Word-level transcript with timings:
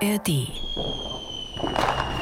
ARD. 0.00 0.48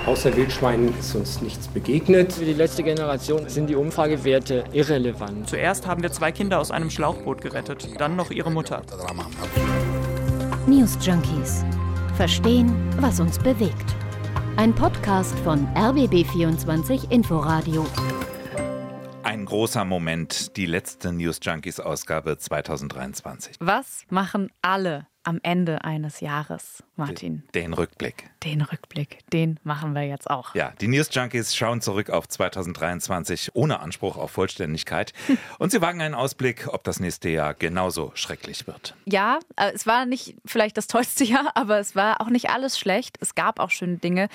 Außer 0.06 0.34
Wildschweinen 0.34 0.98
ist 0.98 1.14
uns 1.14 1.42
nichts 1.42 1.68
begegnet. 1.68 2.32
Für 2.32 2.44
die 2.44 2.54
letzte 2.54 2.82
Generation 2.82 3.48
sind 3.48 3.68
die 3.68 3.74
Umfragewerte 3.74 4.64
irrelevant. 4.72 5.48
Zuerst 5.48 5.86
haben 5.86 6.02
wir 6.02 6.10
zwei 6.10 6.32
Kinder 6.32 6.58
aus 6.58 6.70
einem 6.70 6.90
Schlauchboot 6.90 7.40
gerettet, 7.40 7.88
dann 7.98 8.16
noch 8.16 8.30
ihre 8.30 8.50
Mutter. 8.50 8.82
News 10.66 10.96
Junkies. 11.02 11.64
Verstehen, 12.16 12.72
was 13.00 13.20
uns 13.20 13.38
bewegt. 13.38 13.94
Ein 14.56 14.74
Podcast 14.74 15.38
von 15.40 15.66
RBB24 15.74 17.10
Inforadio. 17.10 17.84
Ein 19.22 19.44
großer 19.44 19.84
Moment, 19.84 20.56
die 20.56 20.66
letzte 20.66 21.12
News 21.12 21.40
Junkies 21.42 21.80
Ausgabe 21.80 22.38
2023. 22.38 23.56
Was 23.60 24.04
machen 24.08 24.50
alle 24.62 25.08
am 25.26 25.40
Ende 25.42 25.84
eines 25.84 26.20
Jahres, 26.20 26.82
Martin? 26.96 27.42
Den 27.54 27.72
Rückblick. 27.72 28.30
Den 28.44 28.62
Rückblick, 28.62 29.18
den 29.32 29.58
machen 29.64 29.94
wir 29.94 30.02
jetzt 30.02 30.30
auch. 30.30 30.54
Ja, 30.54 30.72
die 30.80 30.88
News 30.88 31.08
Junkies 31.12 31.54
schauen 31.54 31.80
zurück 31.80 32.10
auf 32.10 32.28
2023 32.28 33.50
ohne 33.54 33.80
Anspruch 33.80 34.16
auf 34.16 34.30
Vollständigkeit 34.30 35.12
und 35.58 35.70
sie 35.72 35.80
wagen 35.82 36.00
einen 36.00 36.14
Ausblick, 36.14 36.68
ob 36.72 36.84
das 36.84 37.00
nächste 37.00 37.28
Jahr 37.28 37.54
genauso 37.54 38.12
schrecklich 38.14 38.66
wird. 38.66 38.94
Ja, 39.04 39.38
äh, 39.56 39.72
es 39.74 39.86
war 39.86 40.06
nicht 40.06 40.36
vielleicht 40.44 40.76
das 40.76 40.86
tollste 40.86 41.24
Jahr, 41.24 41.50
aber 41.54 41.78
es 41.78 41.96
war 41.96 42.20
auch 42.20 42.28
nicht 42.30 42.50
alles 42.50 42.78
schlecht. 42.78 43.16
Es 43.20 43.34
gab 43.34 43.58
auch 43.60 43.70
schöne 43.70 43.96
Dinge, 43.98 44.28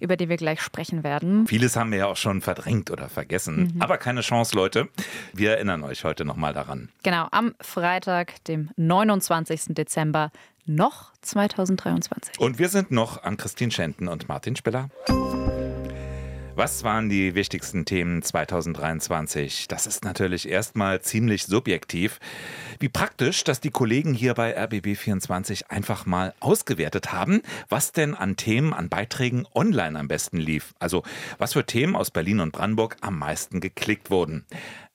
über 0.00 0.16
die 0.16 0.28
wir 0.28 0.36
gleich 0.38 0.60
sprechen 0.62 1.04
werden. 1.04 1.46
Vieles 1.46 1.76
haben 1.76 1.90
wir 1.92 1.98
ja 1.98 2.06
auch 2.06 2.16
schon 2.16 2.40
verdrängt 2.40 2.90
oder 2.90 3.08
vergessen, 3.08 3.72
Mhm. 3.74 3.82
aber 3.82 3.98
keine 3.98 4.22
Chance, 4.22 4.56
Leute. 4.56 4.88
Wir 5.34 5.52
erinnern 5.52 5.82
euch 5.84 6.04
heute 6.04 6.24
nochmal 6.24 6.54
daran. 6.54 6.88
Genau, 7.02 7.26
am 7.32 7.54
Freitag, 7.60 8.42
dem 8.44 8.70
29. 8.76 9.74
Dezember, 9.74 10.30
noch 10.68 11.12
2023. 11.22 12.38
Und 12.38 12.58
wir 12.58 12.68
sind 12.68 12.90
noch 12.90 13.22
an 13.22 13.36
Christine 13.36 13.70
Schenten 13.70 14.08
und 14.08 14.28
Martin 14.28 14.54
Spiller. 14.56 14.90
Was 16.58 16.82
waren 16.82 17.08
die 17.08 17.36
wichtigsten 17.36 17.84
Themen 17.84 18.20
2023? 18.20 19.68
Das 19.68 19.86
ist 19.86 20.04
natürlich 20.04 20.48
erstmal 20.48 21.00
ziemlich 21.00 21.44
subjektiv. 21.44 22.18
Wie 22.80 22.88
praktisch, 22.88 23.44
dass 23.44 23.60
die 23.60 23.70
Kollegen 23.70 24.14
hier 24.14 24.34
bei 24.34 24.56
RBB24 24.56 25.68
einfach 25.68 26.06
mal 26.06 26.34
ausgewertet 26.40 27.12
haben, 27.12 27.42
was 27.68 27.92
denn 27.92 28.14
an 28.14 28.36
Themen, 28.36 28.72
an 28.72 28.88
Beiträgen 28.88 29.46
online 29.54 29.98
am 29.98 30.08
besten 30.08 30.38
lief. 30.38 30.74
Also 30.78 31.02
was 31.38 31.54
für 31.54 31.66
Themen 31.66 31.96
aus 31.96 32.10
Berlin 32.10 32.40
und 32.40 32.52
Brandenburg 32.52 32.96
am 33.00 33.18
meisten 33.18 33.60
geklickt 33.60 34.10
wurden. 34.10 34.44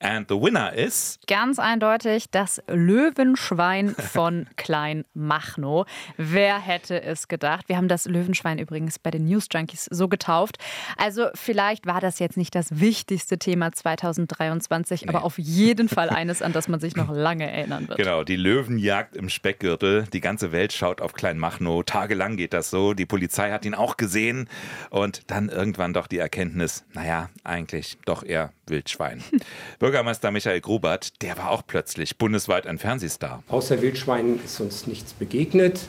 And 0.00 0.28
the 0.28 0.34
winner 0.34 0.72
is 0.72 1.18
Ganz 1.26 1.58
eindeutig 1.58 2.30
das 2.30 2.62
Löwenschwein 2.68 3.94
von 3.94 4.46
Klein 4.56 5.04
Machnow. 5.14 5.86
Wer 6.16 6.58
hätte 6.58 7.02
es 7.02 7.28
gedacht? 7.28 7.68
Wir 7.68 7.76
haben 7.76 7.88
das 7.88 8.04
Löwenschwein 8.04 8.58
übrigens 8.58 8.98
bei 8.98 9.10
den 9.10 9.24
News 9.24 9.48
Junkies 9.50 9.88
so 9.90 10.08
getauft. 10.08 10.58
Also 10.96 11.28
vielleicht 11.34 11.86
war 11.86 12.00
das 12.00 12.18
jetzt 12.18 12.36
nicht 12.36 12.54
das 12.54 12.80
wichtigste 12.80 13.38
Thema 13.38 13.72
2023, 13.72 15.08
aber 15.08 15.24
auf 15.24 15.38
jeden 15.38 15.88
Fall 15.88 16.10
eines, 16.10 16.42
an 16.42 16.52
das 16.52 16.68
man 16.68 16.80
sich 16.80 16.96
noch 16.96 17.10
lange 17.10 17.50
erinnern 17.74 17.88
wird. 17.88 17.98
Genau, 17.98 18.24
die 18.24 18.36
Löwenjagd 18.36 19.16
im 19.16 19.28
Speckgürtel. 19.28 20.06
Die 20.12 20.20
ganze 20.20 20.52
Welt 20.52 20.72
schaut 20.72 21.00
auf 21.00 21.12
Kleinmachnow. 21.12 21.84
Tagelang 21.84 22.36
geht 22.36 22.52
das 22.52 22.70
so. 22.70 22.94
Die 22.94 23.06
Polizei 23.06 23.50
hat 23.50 23.64
ihn 23.64 23.74
auch 23.74 23.96
gesehen. 23.96 24.48
Und 24.90 25.30
dann 25.30 25.48
irgendwann 25.48 25.92
doch 25.92 26.06
die 26.06 26.18
Erkenntnis, 26.18 26.84
naja, 26.92 27.30
eigentlich 27.42 27.98
doch 28.04 28.24
eher 28.24 28.52
Wildschwein. 28.66 29.22
Bürgermeister 29.78 30.30
Michael 30.30 30.60
Grubert, 30.60 31.22
der 31.22 31.36
war 31.38 31.50
auch 31.50 31.62
plötzlich 31.66 32.16
bundesweit 32.18 32.66
ein 32.66 32.78
Fernsehstar. 32.78 33.42
Außer 33.48 33.82
Wildschweinen 33.82 34.42
ist 34.44 34.60
uns 34.60 34.86
nichts 34.86 35.12
begegnet, 35.12 35.80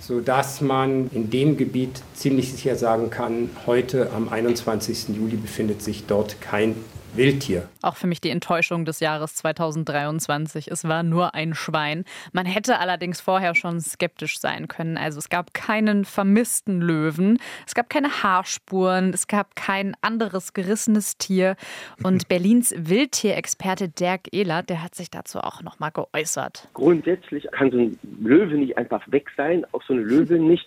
sodass 0.00 0.60
man 0.60 1.10
in 1.12 1.30
dem 1.30 1.56
Gebiet 1.56 2.02
ziemlich 2.14 2.52
sicher 2.52 2.76
sagen 2.76 3.10
kann, 3.10 3.50
heute 3.66 4.10
am 4.12 4.28
21. 4.28 5.08
Juli 5.16 5.36
befindet 5.36 5.82
sich 5.82 6.06
dort 6.06 6.40
kein 6.40 6.76
Wildtier. 7.14 7.68
Auch 7.82 7.96
für 7.96 8.06
mich 8.06 8.20
die 8.20 8.30
Enttäuschung 8.30 8.84
des 8.84 9.00
Jahres 9.00 9.34
2023. 9.36 10.68
Es 10.68 10.84
war 10.84 11.02
nur 11.02 11.34
ein 11.34 11.54
Schwein. 11.54 12.04
Man 12.32 12.46
hätte 12.46 12.78
allerdings 12.78 13.20
vorher 13.20 13.54
schon 13.54 13.80
skeptisch 13.80 14.38
sein 14.38 14.68
können. 14.68 14.96
Also 14.96 15.18
es 15.18 15.28
gab 15.28 15.54
keinen 15.54 16.04
vermissten 16.04 16.80
Löwen, 16.80 17.38
es 17.66 17.74
gab 17.74 17.90
keine 17.90 18.22
Haarspuren, 18.22 19.12
es 19.12 19.26
gab 19.26 19.56
kein 19.56 19.94
anderes 20.00 20.52
gerissenes 20.52 21.18
Tier. 21.18 21.56
Und 22.02 22.28
Berlins 22.28 22.74
Wildtierexperte 22.76 23.88
Dirk 23.88 24.32
Ehlert, 24.32 24.70
der 24.70 24.82
hat 24.82 24.94
sich 24.94 25.10
dazu 25.10 25.40
auch 25.40 25.62
nochmal 25.62 25.90
geäußert. 25.92 26.68
Grundsätzlich 26.74 27.46
kann 27.52 27.70
so 27.70 27.78
ein 27.78 27.98
Löwe 28.20 28.56
nicht 28.56 28.76
einfach 28.76 29.02
weg 29.10 29.30
sein, 29.36 29.64
auch 29.72 29.82
so 29.84 29.92
eine 29.92 30.02
Löwin 30.02 30.46
nicht. 30.46 30.66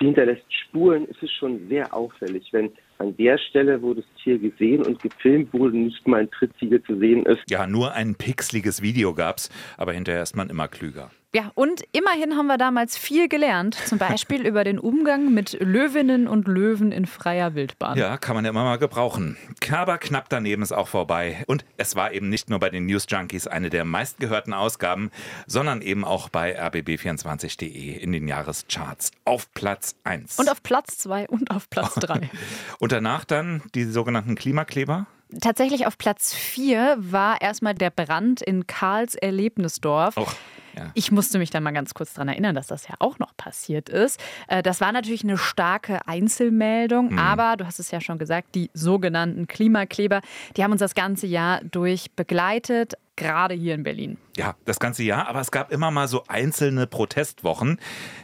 Sie 0.00 0.06
hinterlässt 0.06 0.42
Spuren. 0.48 1.06
Es 1.10 1.22
ist 1.22 1.32
schon 1.34 1.68
sehr 1.68 1.92
auffällig, 1.92 2.48
wenn 2.52 2.70
an 2.98 3.14
der 3.18 3.36
Stelle, 3.36 3.82
wo 3.82 3.92
das 3.92 4.04
Tier 4.22 4.38
gesehen 4.38 4.82
und 4.84 5.02
gefilmt 5.02 5.52
wurde, 5.52 5.76
nicht 5.76 6.08
mal 6.08 6.20
ein 6.20 6.30
Trittsiegel 6.30 6.82
zu 6.84 6.98
sehen 6.98 7.26
ist. 7.26 7.42
Ja, 7.50 7.66
nur 7.66 7.92
ein 7.92 8.14
pixeliges 8.14 8.80
Video 8.80 9.12
gab's, 9.12 9.50
aber 9.76 9.92
hinterher 9.92 10.22
ist 10.22 10.36
man 10.36 10.48
immer 10.48 10.68
klüger. 10.68 11.10
Ja, 11.32 11.52
und 11.54 11.82
immerhin 11.92 12.36
haben 12.36 12.48
wir 12.48 12.58
damals 12.58 12.98
viel 12.98 13.28
gelernt, 13.28 13.76
zum 13.86 13.98
Beispiel 13.98 14.44
über 14.44 14.64
den 14.64 14.80
Umgang 14.80 15.32
mit 15.32 15.56
Löwinnen 15.60 16.26
und 16.26 16.48
Löwen 16.48 16.90
in 16.90 17.06
freier 17.06 17.54
Wildbahn. 17.54 17.96
Ja, 17.96 18.16
kann 18.16 18.34
man 18.34 18.44
ja 18.44 18.50
immer 18.50 18.64
mal 18.64 18.78
gebrauchen. 18.78 19.36
Aber 19.70 19.98
knapp 19.98 20.28
daneben 20.28 20.62
ist 20.62 20.72
auch 20.72 20.88
vorbei. 20.88 21.44
Und 21.46 21.64
es 21.76 21.94
war 21.94 22.12
eben 22.12 22.28
nicht 22.28 22.50
nur 22.50 22.58
bei 22.58 22.68
den 22.68 22.86
News 22.86 23.06
Junkies 23.08 23.46
eine 23.46 23.70
der 23.70 23.84
meistgehörten 23.84 24.52
Ausgaben, 24.52 25.12
sondern 25.46 25.82
eben 25.82 26.04
auch 26.04 26.28
bei 26.30 26.60
rbb24.de 26.60 27.96
in 27.96 28.10
den 28.10 28.26
Jahrescharts 28.26 29.12
auf 29.24 29.52
Platz 29.54 29.94
1. 30.02 30.36
Und 30.38 30.50
auf 30.50 30.64
Platz 30.64 30.98
zwei 30.98 31.28
und 31.28 31.52
auf 31.52 31.70
Platz 31.70 31.94
drei. 31.94 32.28
Und 32.80 32.92
danach 32.92 33.24
dann 33.24 33.62
die 33.74 33.84
sogenannten 33.84 34.34
Klimakleber. 34.34 35.06
Tatsächlich 35.40 35.86
auf 35.86 35.96
Platz 35.96 36.34
vier 36.34 36.96
war 36.98 37.40
erstmal 37.40 37.74
der 37.74 37.90
Brand 37.90 38.42
in 38.42 38.66
Karls 38.66 39.14
Erlebnisdorf. 39.14 40.16
Och, 40.16 40.34
ja. 40.80 40.90
Ich 40.94 41.12
musste 41.12 41.38
mich 41.38 41.50
dann 41.50 41.62
mal 41.62 41.70
ganz 41.72 41.94
kurz 41.94 42.14
daran 42.14 42.28
erinnern, 42.28 42.54
dass 42.54 42.66
das 42.66 42.88
ja 42.88 42.94
auch 42.98 43.18
noch 43.18 43.36
passiert 43.36 43.88
ist. 43.88 44.20
Äh, 44.48 44.62
Das 44.62 44.80
war 44.80 44.92
natürlich 44.92 45.22
eine 45.24 45.38
starke 45.38 46.00
Einzelmeldung, 46.06 47.18
aber 47.18 47.56
du 47.56 47.66
hast 47.66 47.78
es 47.78 47.90
ja 47.90 48.00
schon 48.00 48.18
gesagt, 48.18 48.54
die 48.54 48.70
sogenannten 48.74 49.46
Klimakleber, 49.46 50.20
die 50.56 50.64
haben 50.64 50.72
uns 50.72 50.80
das 50.80 50.94
ganze 50.94 51.26
Jahr 51.26 51.60
durch 51.64 52.10
begleitet, 52.12 52.94
gerade 53.16 53.54
hier 53.54 53.74
in 53.74 53.82
Berlin. 53.82 54.16
Ja, 54.36 54.54
das 54.64 54.80
ganze 54.80 55.02
Jahr, 55.02 55.28
aber 55.28 55.40
es 55.40 55.50
gab 55.50 55.70
immer 55.72 55.90
mal 55.90 56.08
so 56.08 56.24
einzelne 56.26 56.86
Protestwochen, 56.86 57.78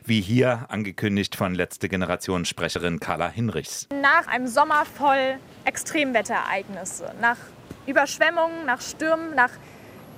wie 0.05 0.23
hier 0.23 0.65
angekündigt 0.71 1.37
von 1.37 1.55
letzte 1.55 1.89
Generation 1.91 2.45
Sprecherin 2.47 2.99
Carla 3.01 3.29
Hinrichs. 3.29 3.89
nach 4.01 4.27
einem 4.27 4.47
Sommer 4.47 4.85
voll 4.87 5.37
Extremwetterereignisse, 5.65 7.13
nach 7.21 7.37
Überschwemmungen, 7.87 8.65
nach 8.67 8.81
Stürmen, 8.81 9.35
nach 9.35 9.51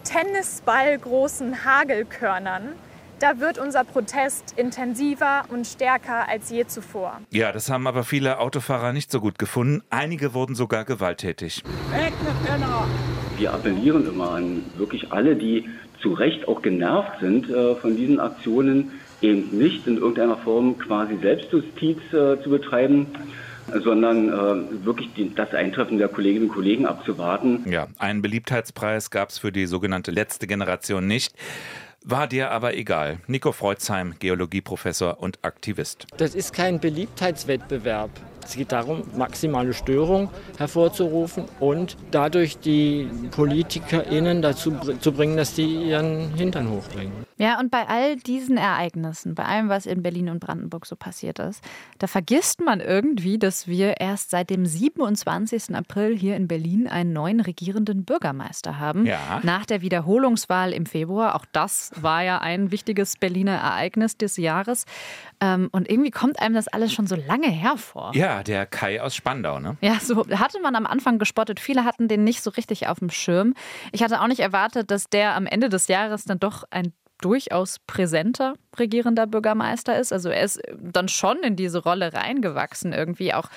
tennisballgroßen 0.09 1.65
Hagelkörnern, 1.65 2.71
da 3.21 3.41
wird 3.41 3.59
unser 3.59 3.85
Protest 3.85 4.55
intensiver 4.57 5.43
und 5.51 5.67
stärker 5.67 6.29
als 6.29 6.51
je 6.51 6.67
zuvor. 6.67 7.21
Ja, 7.31 7.53
das 7.53 7.69
haben 7.69 7.87
aber 7.87 8.05
viele 8.05 8.39
Autofahrer 8.39 8.93
nicht 8.93 9.11
so 9.11 9.21
gut 9.21 9.39
gefunden. 9.39 9.83
Einige 9.91 10.35
wurden 10.35 10.55
sogar 10.55 10.85
gewalttätig. 10.85 11.63
Wir 13.37 13.53
appellieren 13.53 14.09
immer 14.09 14.31
an 14.31 14.65
wirklich 14.77 15.13
alle, 15.13 15.37
die 15.37 15.69
zu 16.01 16.15
Recht 16.15 16.47
auch 16.49 16.63
genervt 16.63 17.21
sind 17.21 17.51
äh, 17.51 17.75
von 17.75 17.97
diesen 17.97 18.21
Aktionen, 18.21 18.93
eben 19.21 19.59
nicht 19.59 19.87
in 19.87 19.99
irgendeiner 19.99 20.37
Form 20.37 20.79
quasi 20.79 21.19
Selbstjustiz 21.21 21.99
äh, 22.13 22.41
zu 22.43 22.51
betreiben, 22.51 23.07
sondern 23.83 24.29
äh, 24.29 24.85
wirklich 24.85 25.13
die, 25.15 25.35
das 25.35 25.53
Eintreffen 25.55 25.99
der 25.99 26.09
Kolleginnen 26.09 26.49
und 26.49 26.55
Kollegen 26.55 26.87
abzuwarten. 26.87 27.65
Ja, 27.71 27.89
einen 27.99 28.23
Beliebtheitspreis 28.23 29.11
gab 29.11 29.31
es 29.31 29.39
für 29.39 29.53
die 29.53 29.67
sogenannte 29.67 30.11
letzte 30.11 30.47
Generation 30.47 31.07
nicht. 31.07 31.35
War 32.05 32.27
dir 32.27 32.51
aber 32.51 32.75
egal. 32.75 33.19
Nico 33.27 33.53
Freuzheim, 33.53 34.15
Geologieprofessor 34.19 35.21
und 35.21 35.41
Aktivist. 35.43 36.07
Das 36.17 36.35
ist 36.35 36.53
kein 36.53 36.81
Beliebtheitswettbewerb. 36.81 38.11
Es 38.49 38.57
geht 38.57 38.73
darum, 38.73 39.03
maximale 39.15 39.75
Störung 39.75 40.31
hervorzurufen 40.57 41.45
und 41.61 41.99
dadurch 42.13 42.59
die 42.59 43.07
PolitikerInnen 43.31 44.41
dazu 44.41 44.73
zu 45.01 45.13
bringen, 45.13 45.37
dass 45.37 45.53
die 45.53 45.91
ihren 45.91 46.33
Hintern 46.35 46.71
hochbringen. 46.71 47.13
Ja, 47.37 47.61
und 47.61 47.71
bei 47.71 47.87
all 47.87 48.17
diesen 48.17 48.57
Ereignissen, 48.57 49.35
bei 49.35 49.45
allem, 49.45 49.69
was 49.69 49.85
in 49.87 50.03
Berlin 50.03 50.29
und 50.31 50.41
Brandenburg 50.41 50.87
so 50.87 50.97
passiert 50.97 51.39
ist, 51.39 51.63
da 51.99 52.07
vergisst 52.07 52.61
man 52.61 52.81
irgendwie, 52.81 53.39
dass 53.39 53.69
wir 53.69 54.01
erst 54.01 54.31
seit 54.31 54.51
dem 54.51 54.67
27. 54.67 55.77
April 55.77 56.17
hier 56.17 56.35
in 56.35 56.49
Berlin 56.49 56.89
einen 56.89 57.13
neuen 57.13 57.41
regierenden 57.41 58.05
Bürgermeister 58.05 58.81
haben. 58.81 59.07
Ja. 59.07 59.41
Nach 59.45 59.67
der 59.67 59.83
Wiederholungswahl 59.83 60.73
im 60.73 60.87
Februar. 60.87 61.37
Auch 61.37 61.45
das 61.53 61.93
war 62.01 62.23
ja 62.23 62.39
ein 62.39 62.73
wichtiges 62.73 63.17
Berliner 63.19 63.57
Ereignis 63.57 64.17
des 64.17 64.37
Jahres. 64.37 64.87
Ähm, 65.41 65.69
Und 65.71 65.89
irgendwie 65.89 66.11
kommt 66.11 66.41
einem 66.41 66.55
das 66.55 66.67
alles 66.67 66.93
schon 66.93 67.07
so 67.07 67.15
lange 67.15 67.49
hervor. 67.49 68.11
Ja, 68.15 68.38
der 68.43 68.67
Kai 68.67 69.01
aus 69.01 69.15
Spandau, 69.15 69.61
ne? 69.61 69.77
Ja, 69.81 69.99
so 70.01 70.27
hatte 70.29 70.61
man 70.61 70.77
am 70.77 70.87
Anfang 70.87 71.19
gespottet. 71.19 71.61
Viele 71.61 71.85
hatten 71.85 72.09
den 72.09 72.25
nicht 72.25 72.43
so 72.43 72.51
richtig 72.51 72.87
auf 72.87 72.99
dem 72.99 73.11
Schirm. 73.11 73.55
Ich 73.93 74.03
hatte 74.03 74.21
auch 74.21 74.27
nicht 74.27 74.41
erwartet, 74.41 74.91
dass 74.91 75.09
der 75.09 75.35
am 75.35 75.47
Ende 75.47 75.69
des 75.69 75.89
Jahres 75.89 76.25
dann 76.25 76.39
doch 76.39 76.65
ein 76.71 76.93
durchaus 77.21 77.79
präsenter 77.87 78.55
regierender 78.79 79.27
Bürgermeister 79.27 79.99
ist. 79.99 80.13
Also 80.13 80.29
er 80.29 80.43
ist 80.43 80.61
dann 80.81 81.09
schon 81.09 81.39
in 81.39 81.57
diese 81.57 81.83
Rolle 81.83 82.13
reingewachsen, 82.13 82.93
irgendwie 82.93 83.35
auch 83.35 83.49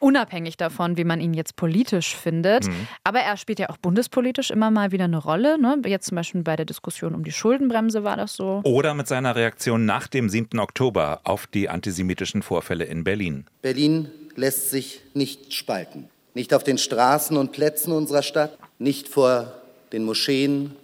unabhängig 0.00 0.56
davon, 0.56 0.96
wie 0.96 1.04
man 1.04 1.20
ihn 1.20 1.34
jetzt 1.34 1.56
politisch 1.56 2.16
findet. 2.16 2.66
Mhm. 2.66 2.88
Aber 3.04 3.20
er 3.20 3.36
spielt 3.36 3.58
ja 3.58 3.70
auch 3.70 3.76
bundespolitisch 3.76 4.50
immer 4.50 4.70
mal 4.70 4.90
wieder 4.92 5.04
eine 5.04 5.18
Rolle. 5.18 5.60
Ne? 5.60 5.80
Jetzt 5.86 6.06
zum 6.06 6.16
Beispiel 6.16 6.42
bei 6.42 6.56
der 6.56 6.66
Diskussion 6.66 7.14
um 7.14 7.22
die 7.22 7.32
Schuldenbremse 7.32 8.02
war 8.02 8.16
das 8.16 8.34
so. 8.34 8.60
Oder 8.64 8.94
mit 8.94 9.06
seiner 9.06 9.36
Reaktion 9.36 9.84
nach 9.84 10.08
dem 10.08 10.28
7. 10.28 10.58
Oktober 10.58 11.20
auf 11.24 11.46
die 11.46 11.68
antisemitischen 11.68 12.42
Vorfälle 12.42 12.84
in 12.84 13.04
Berlin. 13.04 13.46
Berlin 13.62 14.10
lässt 14.34 14.70
sich 14.70 15.02
nicht 15.14 15.54
spalten. 15.54 16.08
Nicht 16.34 16.54
auf 16.54 16.64
den 16.64 16.78
Straßen 16.78 17.36
und 17.36 17.52
Plätzen 17.52 17.92
unserer 17.92 18.22
Stadt, 18.22 18.56
nicht 18.78 19.08
vor 19.08 19.52
den 19.92 20.04
Moscheen, 20.04 20.76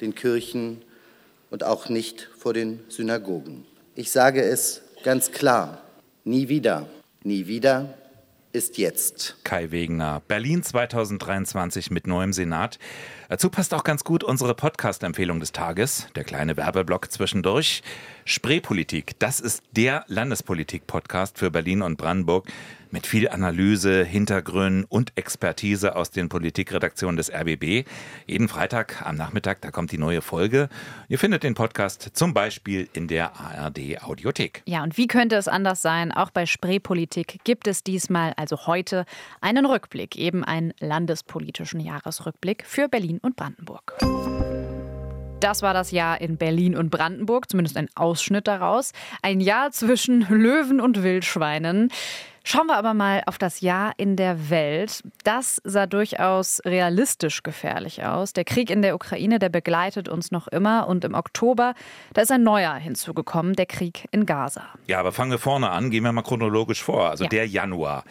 den 0.00 0.14
Kirchen 0.14 0.82
und 1.50 1.64
auch 1.64 1.88
nicht 1.88 2.30
vor 2.38 2.54
den 2.54 2.80
Synagogen. 2.88 3.64
Ich 3.96 4.10
sage 4.10 4.42
es 4.42 4.82
ganz 5.02 5.32
klar, 5.32 5.82
nie 6.24 6.48
wieder, 6.48 6.86
nie 7.22 7.46
wieder 7.46 7.94
ist 8.54 8.78
jetzt. 8.78 9.36
Kai 9.42 9.72
Wegener, 9.72 10.22
Berlin 10.28 10.62
2023 10.62 11.90
mit 11.90 12.06
neuem 12.06 12.32
Senat. 12.32 12.78
Dazu 13.28 13.50
passt 13.50 13.74
auch 13.74 13.82
ganz 13.82 14.04
gut 14.04 14.22
unsere 14.22 14.54
Podcast-Empfehlung 14.54 15.40
des 15.40 15.50
Tages, 15.50 16.06
der 16.14 16.22
kleine 16.22 16.56
Werbeblock 16.56 17.10
zwischendurch. 17.10 17.82
Spreepolitik, 18.24 19.18
das 19.18 19.40
ist 19.40 19.64
der 19.72 20.04
Landespolitik-Podcast 20.06 21.36
für 21.36 21.50
Berlin 21.50 21.82
und 21.82 21.96
Brandenburg 21.98 22.46
mit 22.94 23.08
viel 23.08 23.28
Analyse, 23.28 24.04
Hintergründen 24.04 24.84
und 24.84 25.12
Expertise 25.16 25.96
aus 25.96 26.12
den 26.12 26.28
Politikredaktionen 26.28 27.16
des 27.16 27.28
RBB. 27.28 27.86
Jeden 28.26 28.46
Freitag 28.46 29.04
am 29.04 29.16
Nachmittag, 29.16 29.60
da 29.62 29.72
kommt 29.72 29.90
die 29.90 29.98
neue 29.98 30.22
Folge. 30.22 30.68
Ihr 31.08 31.18
findet 31.18 31.42
den 31.42 31.54
Podcast 31.54 32.10
zum 32.12 32.34
Beispiel 32.34 32.88
in 32.92 33.08
der 33.08 33.32
ARD 33.38 34.00
Audiothek. 34.00 34.62
Ja, 34.66 34.84
und 34.84 34.96
wie 34.96 35.08
könnte 35.08 35.34
es 35.34 35.48
anders 35.48 35.82
sein? 35.82 36.12
Auch 36.12 36.30
bei 36.30 36.46
Spreepolitik 36.46 37.40
gibt 37.42 37.66
es 37.66 37.82
diesmal, 37.82 38.32
also 38.36 38.68
heute, 38.68 39.06
einen 39.40 39.66
Rückblick, 39.66 40.14
eben 40.14 40.44
einen 40.44 40.72
landespolitischen 40.78 41.80
Jahresrückblick 41.80 42.62
für 42.64 42.88
Berlin 42.88 43.18
und 43.20 43.34
Brandenburg. 43.34 43.96
Das 45.40 45.62
war 45.62 45.74
das 45.74 45.90
Jahr 45.90 46.20
in 46.20 46.36
Berlin 46.36 46.76
und 46.76 46.90
Brandenburg, 46.90 47.50
zumindest 47.50 47.76
ein 47.76 47.88
Ausschnitt 47.96 48.46
daraus. 48.46 48.92
Ein 49.20 49.40
Jahr 49.40 49.72
zwischen 49.72 50.20
Löwen 50.30 50.80
und 50.80 51.02
Wildschweinen. 51.02 51.90
Schauen 52.46 52.66
wir 52.66 52.76
aber 52.76 52.92
mal 52.92 53.22
auf 53.24 53.38
das 53.38 53.62
Jahr 53.62 53.94
in 53.96 54.16
der 54.16 54.50
Welt. 54.50 55.02
Das 55.24 55.62
sah 55.64 55.86
durchaus 55.86 56.60
realistisch 56.66 57.42
gefährlich 57.42 58.04
aus. 58.04 58.34
Der 58.34 58.44
Krieg 58.44 58.68
in 58.68 58.82
der 58.82 58.94
Ukraine, 58.94 59.38
der 59.38 59.48
begleitet 59.48 60.10
uns 60.10 60.30
noch 60.30 60.46
immer. 60.48 60.86
Und 60.86 61.06
im 61.06 61.14
Oktober, 61.14 61.74
da 62.12 62.20
ist 62.20 62.30
ein 62.30 62.42
neuer 62.42 62.74
hinzugekommen, 62.74 63.54
der 63.54 63.64
Krieg 63.64 64.06
in 64.10 64.26
Gaza. 64.26 64.68
Ja, 64.86 65.00
aber 65.00 65.12
fangen 65.12 65.30
wir 65.30 65.38
vorne 65.38 65.70
an, 65.70 65.90
gehen 65.90 66.04
wir 66.04 66.12
mal 66.12 66.20
chronologisch 66.20 66.82
vor. 66.82 67.08
Also 67.08 67.24
ja. 67.24 67.30
der 67.30 67.48
Januar. 67.48 68.04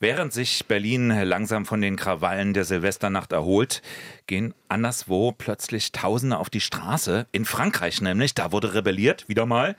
Während 0.00 0.34
sich 0.34 0.66
Berlin 0.66 1.08
langsam 1.22 1.64
von 1.64 1.80
den 1.80 1.96
Krawallen 1.96 2.52
der 2.52 2.64
Silvesternacht 2.64 3.32
erholt, 3.32 3.80
gehen 4.26 4.52
anderswo 4.68 5.32
plötzlich 5.32 5.92
Tausende 5.92 6.36
auf 6.36 6.50
die 6.50 6.60
Straße. 6.60 7.26
In 7.32 7.46
Frankreich 7.46 8.02
nämlich, 8.02 8.34
da 8.34 8.52
wurde 8.52 8.74
rebelliert, 8.74 9.30
wieder 9.30 9.46
mal 9.46 9.76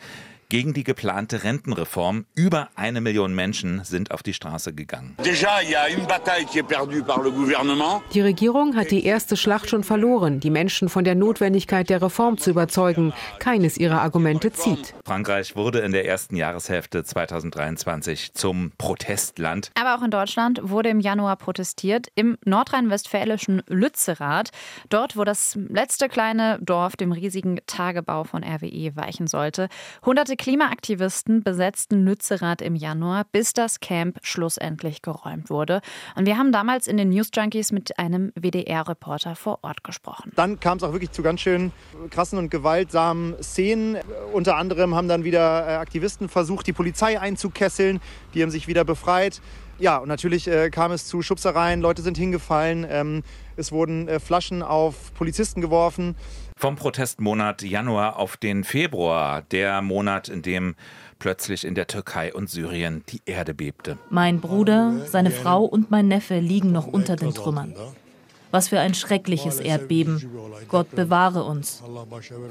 gegen 0.50 0.74
die 0.74 0.84
geplante 0.84 1.44
Rentenreform. 1.44 2.26
Über 2.34 2.70
eine 2.76 3.02
Million 3.02 3.36
Menschen 3.36 3.84
sind 3.84 4.12
auf 4.12 4.24
die 4.24 4.34
Straße 4.34 4.74
gegangen. 4.74 5.16
Die 8.14 8.22
Regierung 8.22 8.76
hat 8.76 8.92
die 8.92 9.06
erste 9.06 9.38
Schlacht 9.38 9.70
schon 9.70 9.84
verloren, 9.84 10.40
die 10.40 10.50
Menschen 10.50 10.90
von 10.90 11.04
der 11.04 11.14
Notwendigkeit 11.14 11.90
der 11.90 12.02
Reform 12.02 12.40
zu 12.40 12.50
überzeugen. 12.50 13.14
Keines 13.38 13.78
ihrer 13.78 14.02
Argumente 14.02 14.52
zieht. 14.52 14.96
Frankreich 15.06 15.56
wurde 15.56 15.80
in 15.80 15.92
der 15.92 16.08
ersten 16.08 16.36
Jahreshälfte 16.36 17.04
2023 17.04 18.34
zum 18.34 18.72
Protestland. 18.78 19.72
Aber 19.80 19.96
auch 19.96 20.04
in 20.04 20.10
Deutschland 20.10 20.62
wurde 20.64 20.90
im 20.90 21.00
Januar 21.00 21.36
protestiert, 21.36 22.08
im 22.16 22.38
nordrhein-westfälischen 22.44 23.62
Lützerath. 23.68 24.50
Dort, 24.90 25.16
wo 25.16 25.24
das 25.24 25.60
letzte 25.70 26.10
kleine 26.10 26.58
Dorf 26.60 26.96
dem 26.96 27.12
riesigen 27.12 27.60
Tagebau 27.68 28.24
von 28.24 28.44
RWE 28.44 28.96
weichen 28.96 29.28
sollte. 29.28 29.70
Hunderte 30.04 30.39
Klimaaktivisten 30.40 31.44
besetzten 31.44 32.06
Lützerath 32.06 32.62
im 32.62 32.76
Januar, 32.76 33.26
bis 33.32 33.54
das 33.54 33.82
Camp 33.82 34.18
schlussendlich 34.24 35.02
geräumt 35.02 35.50
wurde. 35.50 35.82
Und 36.16 36.26
wir 36.26 36.38
haben 36.38 36.54
damals 36.54 36.88
in 36.88 36.96
den 36.96 37.10
News 37.10 37.30
Junkies 37.36 37.74
mit 37.74 38.00
einem 38.00 38.32
WDR-Reporter 38.36 39.36
vor 39.36 39.60
Ort 39.64 39.84
gesprochen. 39.84 40.32
Dann 40.38 40.60
kam 40.60 40.78
es 40.78 40.84
auch 40.84 40.94
wirklich 40.94 41.12
zu 41.12 41.22
ganz 41.22 41.42
schön 41.42 41.74
krassen 42.10 42.40
und 42.40 42.50
gewaltsamen 42.50 43.36
Szenen. 43.44 43.98
Unter 44.32 44.56
anderem 44.56 44.96
haben 44.96 45.10
dann 45.10 45.26
wieder 45.26 45.68
äh, 45.68 45.76
Aktivisten 45.76 46.30
versucht, 46.30 46.66
die 46.68 46.74
Polizei 46.74 47.20
einzukesseln. 47.20 48.00
Die 48.34 48.42
haben 48.42 48.50
sich 48.50 48.70
wieder 48.70 48.86
befreit. 48.86 49.42
Ja, 49.78 49.98
und 49.98 50.08
natürlich 50.08 50.48
äh, 50.48 50.70
kam 50.70 50.92
es 50.92 51.06
zu 51.06 51.22
Schubsereien, 51.22 51.80
Leute 51.80 52.02
sind 52.02 52.18
hingefallen, 52.18 52.86
ähm, 52.90 53.24
es 53.56 53.72
wurden 53.72 54.10
äh, 54.10 54.20
Flaschen 54.20 54.62
auf 54.62 55.14
Polizisten 55.14 55.62
geworfen. 55.62 56.16
Vom 56.60 56.76
Protestmonat 56.76 57.62
Januar 57.62 58.20
auf 58.20 58.36
den 58.36 58.66
Februar, 58.66 59.44
der 59.44 59.82
Monat, 59.82 60.28
in 60.28 60.42
dem 60.42 60.76
plötzlich 61.18 61.64
in 61.64 61.74
der 61.74 61.88
Türkei 61.88 62.34
und 62.34 62.50
Syrien 62.50 63.06
die 63.08 63.22
Erde 63.26 63.54
bebte. 63.54 63.98
Mein 64.10 64.42
Bruder, 64.42 65.06
seine 65.06 65.32
Frau 65.32 65.64
und 65.64 65.90
mein 65.90 66.10
Neffe 66.10 66.40
liegen 66.40 66.74
noch 66.74 66.86
unter 66.86 67.16
den 67.16 67.34
Trümmern. 67.34 67.74
Was 68.52 68.68
für 68.68 68.80
ein 68.82 68.94
schreckliches 68.94 69.62
Erdbeben. 69.62 70.30
Gott 70.68 70.92
bewahre 70.92 71.46
uns. 71.46 71.82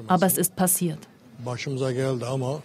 Aber 0.07 0.25
es 0.25 0.39
ist 0.39 0.57
passiert. 0.57 1.07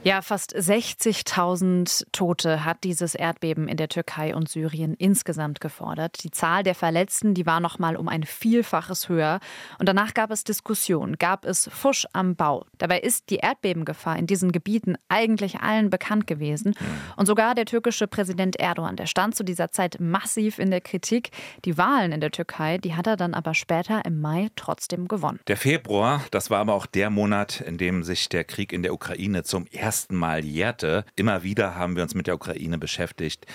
Ja, 0.04 0.22
fast 0.24 0.56
60.000 0.56 2.08
Tote 2.12 2.66
hat 2.66 2.84
dieses 2.84 3.14
Erdbeben 3.14 3.68
in 3.68 3.78
der 3.78 3.88
Türkei 3.88 4.36
und 4.36 4.50
Syrien 4.50 4.96
insgesamt 4.96 5.62
gefordert. 5.62 6.24
Die 6.24 6.31
Zahl 6.31 6.64
der 6.64 6.74
Verletzten, 6.74 7.36
die 7.36 7.46
war 7.46 7.60
noch 7.60 7.78
mal 7.78 7.96
um 7.96 8.08
ein 8.08 8.24
Vielfaches 8.24 9.10
höher. 9.10 9.40
Und 9.78 9.88
danach 9.88 10.16
gab 10.16 10.31
es 10.31 10.44
Diskussionen, 10.44 11.18
gab 11.20 11.46
es 11.46 11.70
Fusch 11.72 12.08
am 12.14 12.36
Bau. 12.36 12.66
Dabei 12.80 13.00
ist 13.00 13.30
die 13.30 13.38
Erdbebengefahr 13.38 14.18
in 14.18 14.25
diesen 14.25 14.52
Gebieten 14.52 14.96
eigentlich 15.08 15.60
allen 15.60 15.92
bekannt 15.92 16.25
gewesen. 16.25 16.74
Und 17.16 17.28
sogar 17.28 17.54
der 17.54 17.66
türkische 17.66 18.08
Präsident 18.08 18.60
Erdogan, 18.60 18.96
der 18.96 19.06
stand 19.06 19.36
zu 19.36 19.44
dieser 19.44 19.72
Zeit 19.72 19.98
massiv 20.00 20.58
in 20.58 20.72
der 20.72 20.81
Kritik. 20.81 21.30
Die 21.66 21.78
Wahlen 21.78 22.12
in 22.12 22.22
der 22.22 22.31
Türkei, 22.31 22.80
die 22.80 22.96
hat 22.96 23.06
er 23.06 23.18
dann 23.18 23.36
aber 23.36 23.54
später 23.54 24.04
im 24.06 24.20
Mai 24.20 24.50
trotzdem 24.56 25.08
gewonnen. 25.08 25.40
Der 25.48 25.58
Februar, 25.58 26.24
das 26.31 26.50
war 26.50 26.60
aber 26.60 26.74
auch 26.74 26.88
der 26.88 27.12
Monat, 27.12 27.62
in 27.62 27.78
dem 27.78 28.04
sich 28.04 28.30
der 28.30 28.44
Krieg 28.44 28.62
Krieg 28.63 28.71
in 28.71 28.81
der 28.81 28.94
Ukraine 28.94 29.44
zum 29.44 29.65
ersten 29.68 30.15
Mal 30.15 30.45
jährte. 30.45 31.04
Immer 31.18 31.43
wieder 31.43 31.75
haben 31.75 31.98
wir 31.98 32.03
uns 32.03 32.15
mit 32.15 32.27
der 32.27 32.36
Ukraine 32.36 32.77
beschäftigt, 32.77 33.46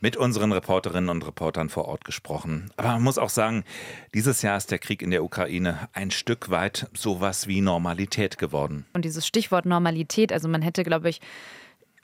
mit 0.00 0.14
unseren 0.14 0.52
Reporterinnen 0.52 1.08
und 1.08 1.26
Reportern 1.26 1.70
vor 1.70 1.86
Ort 1.86 2.04
gesprochen. 2.04 2.70
Aber 2.76 2.88
man 2.88 3.02
muss 3.02 3.16
auch 3.16 3.30
sagen, 3.30 3.64
dieses 4.12 4.42
Jahr 4.42 4.58
ist 4.58 4.70
der 4.70 4.78
Krieg 4.78 5.00
in 5.00 5.10
der 5.10 5.24
Ukraine 5.24 5.88
ein 5.94 6.10
Stück 6.10 6.50
weit 6.50 6.90
sowas 6.92 7.48
wie 7.48 7.62
Normalität 7.62 8.36
geworden. 8.36 8.84
Und 8.92 9.06
dieses 9.06 9.26
Stichwort 9.26 9.64
Normalität, 9.64 10.34
also 10.34 10.48
man 10.48 10.60
hätte, 10.60 10.82
glaube 10.82 11.08
ich, 11.08 11.22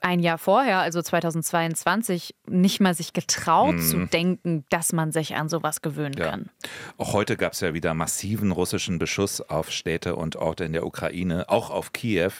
ein 0.04 0.20
Jahr 0.20 0.36
vorher, 0.36 0.80
also 0.80 1.00
2022, 1.00 2.34
nicht 2.46 2.80
mal 2.80 2.94
sich 2.94 3.14
getraut 3.14 3.76
mhm. 3.76 3.80
zu 3.80 4.06
denken, 4.06 4.64
dass 4.68 4.92
man 4.92 5.12
sich 5.12 5.34
an 5.34 5.48
sowas 5.48 5.80
gewöhnen 5.80 6.14
ja. 6.18 6.30
kann. 6.30 6.50
Auch 6.98 7.14
heute 7.14 7.36
gab 7.38 7.54
es 7.54 7.60
ja 7.60 7.72
wieder 7.72 7.94
massiven 7.94 8.52
russischen 8.52 8.98
Beschuss 8.98 9.40
auf 9.40 9.70
Städte 9.70 10.14
und 10.16 10.36
Orte 10.36 10.64
in 10.64 10.74
der 10.74 10.84
Ukraine, 10.84 11.48
auch 11.48 11.70
auf 11.70 11.94
Kiew. 11.94 12.32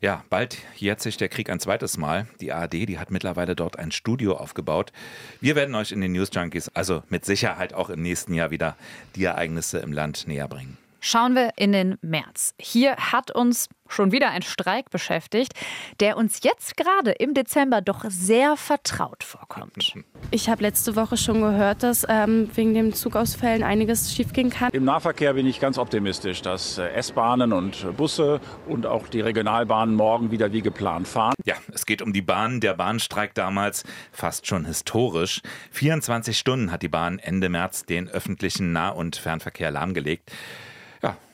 Ja, 0.00 0.22
bald 0.30 0.58
jährt 0.76 1.00
sich 1.00 1.16
der 1.16 1.28
Krieg 1.28 1.50
ein 1.50 1.58
zweites 1.58 1.96
Mal. 1.96 2.28
Die 2.40 2.52
ARD, 2.52 2.74
die 2.74 2.98
hat 3.00 3.10
mittlerweile 3.10 3.56
dort 3.56 3.78
ein 3.78 3.90
Studio 3.90 4.36
aufgebaut. 4.36 4.92
Wir 5.40 5.56
werden 5.56 5.74
euch 5.74 5.90
in 5.90 6.00
den 6.00 6.12
News 6.12 6.30
Junkies, 6.32 6.68
also 6.68 7.02
mit 7.08 7.24
Sicherheit 7.24 7.74
auch 7.74 7.90
im 7.90 8.00
nächsten 8.00 8.32
Jahr 8.32 8.52
wieder 8.52 8.76
die 9.16 9.24
Ereignisse 9.24 9.78
im 9.78 9.92
Land 9.92 10.28
näher 10.28 10.46
bringen. 10.46 10.78
Schauen 11.00 11.34
wir 11.34 11.50
in 11.56 11.72
den 11.72 11.98
März. 12.02 12.54
Hier 12.58 12.96
hat 12.96 13.30
uns 13.30 13.68
schon 13.88 14.12
wieder 14.12 14.30
ein 14.30 14.42
Streik 14.42 14.90
beschäftigt, 14.90 15.52
der 16.00 16.16
uns 16.16 16.42
jetzt 16.42 16.76
gerade 16.76 17.12
im 17.12 17.34
Dezember 17.34 17.80
doch 17.80 18.04
sehr 18.08 18.56
vertraut 18.56 19.22
vorkommt. 19.22 19.94
Ich 20.30 20.48
habe 20.48 20.62
letzte 20.62 20.96
Woche 20.96 21.16
schon 21.16 21.40
gehört, 21.40 21.82
dass 21.82 22.04
ähm, 22.08 22.50
wegen 22.54 22.74
den 22.74 22.92
Zugausfällen 22.92 23.62
einiges 23.62 24.14
schiefgehen 24.14 24.50
kann. 24.50 24.70
Im 24.72 24.84
Nahverkehr 24.84 25.34
bin 25.34 25.46
ich 25.46 25.60
ganz 25.60 25.78
optimistisch, 25.78 26.42
dass 26.42 26.78
äh, 26.78 26.88
S-Bahnen 26.90 27.52
und 27.52 27.96
Busse 27.96 28.40
und 28.66 28.86
auch 28.86 29.08
die 29.08 29.20
Regionalbahnen 29.20 29.94
morgen 29.94 30.30
wieder 30.30 30.52
wie 30.52 30.62
geplant 30.62 31.06
fahren. 31.06 31.34
Ja, 31.44 31.54
es 31.72 31.86
geht 31.86 32.02
um 32.02 32.12
die 32.12 32.22
Bahn. 32.22 32.60
Der 32.60 32.74
Bahnstreik 32.74 33.34
damals 33.34 33.84
fast 34.10 34.46
schon 34.46 34.64
historisch. 34.64 35.42
24 35.70 36.36
Stunden 36.36 36.72
hat 36.72 36.82
die 36.82 36.88
Bahn 36.88 37.18
Ende 37.18 37.48
März 37.48 37.84
den 37.84 38.08
öffentlichen 38.08 38.72
Nah- 38.72 38.90
und 38.90 39.16
Fernverkehr 39.16 39.70
lahmgelegt 39.70 40.32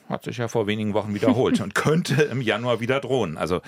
hat 0.09 0.23
sich 0.23 0.37
ja 0.37 0.47
vor 0.47 0.67
wenigen 0.67 0.93
Wochen 0.93 1.13
wiederholt 1.13 1.61
und 1.61 1.75
könnte 1.75 2.23
im 2.23 2.41
Januar 2.41 2.79
wieder 2.79 2.99
drohen. 2.99 3.37
Also 3.37 3.61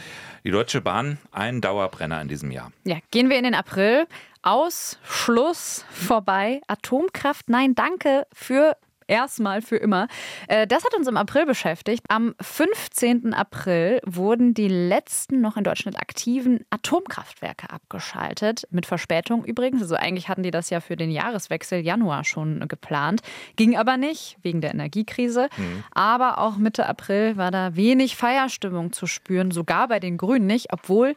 die 0.43 0.51
Deutsche 0.51 0.81
Bahn, 0.81 1.17
ein 1.31 1.61
Dauerbrenner 1.61 2.21
in 2.21 2.27
diesem 2.27 2.51
Jahr. 2.51 2.71
Ja, 2.83 2.97
gehen 3.11 3.29
wir 3.29 3.37
in 3.37 3.43
den 3.43 3.55
April. 3.55 4.07
Aus, 4.41 4.99
Schluss, 5.03 5.85
vorbei. 5.89 6.61
Atomkraft, 6.67 7.49
nein, 7.49 7.73
danke 7.73 8.27
für 8.31 8.77
erstmal 9.07 9.62
für 9.62 9.77
immer. 9.77 10.07
Äh, 10.47 10.67
das 10.67 10.83
hat 10.83 10.93
uns 10.95 11.07
im 11.07 11.17
April 11.17 11.45
beschäftigt. 11.45 12.03
Am 12.09 12.35
15. 12.41 13.33
April 13.33 14.00
wurden 14.05 14.53
die 14.53 14.67
letzten 14.67 15.41
noch 15.41 15.57
in 15.57 15.63
Deutschland 15.63 16.00
aktiven 16.00 16.65
Atomkraftwerke 16.69 17.69
abgeschaltet. 17.69 18.67
Mit 18.71 18.85
Verspätung 18.85 19.45
übrigens. 19.45 19.81
Also 19.81 19.95
eigentlich 19.95 20.29
hatten 20.29 20.43
die 20.43 20.51
das 20.51 20.69
ja 20.69 20.79
für 20.79 20.95
den 20.95 21.12
Jahreswechsel 21.12 21.79
Januar 21.79 22.24
schon 22.24 22.67
geplant. 22.67 23.21
Ging 23.55 23.77
aber 23.77 23.97
nicht 23.97 24.38
wegen 24.41 24.62
der 24.62 24.71
Energiekrise. 24.71 25.50
Mhm. 25.57 25.83
Aber 25.91 26.39
auch 26.39 26.57
Mitte 26.57 26.85
April 26.88 27.38
war 27.38 27.51
da 27.51 27.75
wenig 27.75 28.15
Feierstimmung 28.15 28.93
zu 28.93 29.07
spüren, 29.07 29.51
sogar 29.51 29.88
bei 29.88 30.00
den 30.00 30.17
Grünen 30.17 30.47
nicht, 30.47 30.71
obwohl 30.71 31.15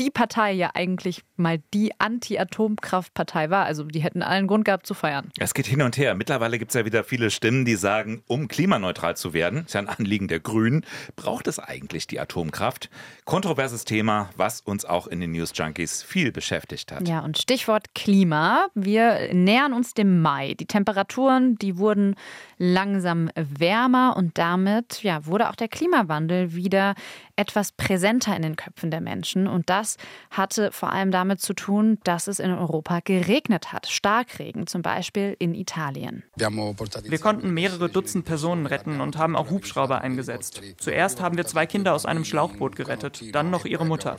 die 0.00 0.10
Partei 0.10 0.52
ja 0.52 0.70
eigentlich 0.74 1.22
mal 1.36 1.60
die 1.74 1.92
Anti-Atomkraftpartei 1.98 3.50
war. 3.50 3.66
Also 3.66 3.84
die 3.84 4.00
hätten 4.00 4.22
allen 4.22 4.46
Grund 4.46 4.64
gehabt 4.64 4.86
zu 4.86 4.94
feiern. 4.94 5.30
Es 5.38 5.54
geht 5.54 5.66
hin 5.66 5.82
und 5.82 5.98
her. 5.98 6.14
Mittlerweile 6.14 6.58
gibt 6.58 6.70
es 6.70 6.74
ja 6.74 6.84
wieder 6.86 7.04
viele 7.04 7.30
Stimmen, 7.30 7.64
die 7.64 7.76
sagen, 7.76 8.22
um 8.26 8.48
klimaneutral 8.48 9.16
zu 9.16 9.34
werden, 9.34 9.64
ist 9.66 9.74
ja 9.74 9.80
ein 9.80 9.88
Anliegen 9.88 10.26
der 10.26 10.40
Grünen, 10.40 10.86
braucht 11.16 11.46
es 11.46 11.58
eigentlich 11.58 12.06
die 12.06 12.18
Atomkraft. 12.18 12.88
Kontroverses 13.26 13.84
Thema, 13.84 14.30
was 14.36 14.62
uns 14.62 14.84
auch 14.86 15.06
in 15.06 15.20
den 15.20 15.32
News 15.32 15.52
Junkies 15.54 16.02
viel 16.02 16.32
beschäftigt 16.32 16.92
hat. 16.92 17.06
Ja, 17.06 17.20
und 17.20 17.38
Stichwort 17.38 17.94
Klima. 17.94 18.66
Wir 18.74 19.34
nähern 19.34 19.74
uns 19.74 19.92
dem 19.92 20.22
Mai. 20.22 20.54
Die 20.54 20.66
Temperaturen, 20.66 21.56
die 21.56 21.76
wurden 21.76 22.16
langsam 22.60 23.30
wärmer 23.34 24.14
und 24.18 24.36
damit 24.36 25.02
ja, 25.02 25.24
wurde 25.24 25.48
auch 25.48 25.54
der 25.54 25.68
Klimawandel 25.68 26.54
wieder 26.54 26.94
etwas 27.34 27.72
präsenter 27.72 28.36
in 28.36 28.42
den 28.42 28.56
Köpfen 28.56 28.90
der 28.90 29.00
Menschen. 29.00 29.46
Und 29.46 29.70
das 29.70 29.96
hatte 30.30 30.70
vor 30.70 30.92
allem 30.92 31.10
damit 31.10 31.40
zu 31.40 31.54
tun, 31.54 31.98
dass 32.04 32.26
es 32.26 32.38
in 32.38 32.50
Europa 32.50 33.00
geregnet 33.02 33.72
hat. 33.72 33.86
Starkregen, 33.86 34.66
zum 34.66 34.82
Beispiel 34.82 35.34
in 35.38 35.54
Italien. 35.54 36.22
Wir 36.36 37.18
konnten 37.18 37.54
mehrere 37.54 37.88
Dutzend 37.88 38.26
Personen 38.26 38.66
retten 38.66 39.00
und 39.00 39.16
haben 39.16 39.36
auch 39.36 39.48
Hubschrauber 39.48 40.02
eingesetzt. 40.02 40.60
Zuerst 40.76 41.22
haben 41.22 41.38
wir 41.38 41.46
zwei 41.46 41.64
Kinder 41.64 41.94
aus 41.94 42.04
einem 42.04 42.26
Schlauchboot 42.26 42.76
gerettet, 42.76 43.22
dann 43.32 43.48
noch 43.50 43.64
ihre 43.64 43.86
Mutter. 43.86 44.16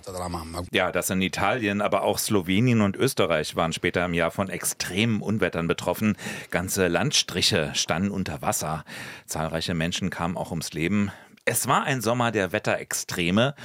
Ja, 0.72 0.92
das 0.92 1.12
in 1.12 1.22
Italien, 1.22 1.82
aber 1.82 2.02
auch 2.02 2.18
Slowenien 2.18 2.82
und 2.82 2.98
Österreich 2.98 3.56
waren 3.56 3.72
später 3.72 4.04
im 4.04 4.16
Jahr 4.16 4.32
von 4.32 4.50
extremen 4.50 5.22
Unwettern 5.22 5.68
betroffen. 5.68 6.18
Ganze 6.50 6.88
Landstriche 6.88 7.70
standen 7.76 8.10
unter 8.10 8.31
Wasser. 8.42 8.84
Zahlreiche 9.26 9.74
Menschen 9.74 10.10
kamen 10.10 10.38
auch 10.38 10.52
ums 10.52 10.74
Leben. 10.74 11.12
Es 11.46 11.68
war 11.68 11.84
ein 11.84 12.02
Sommer 12.02 12.32
der 12.32 12.52
Wetterextreme. 12.52 13.56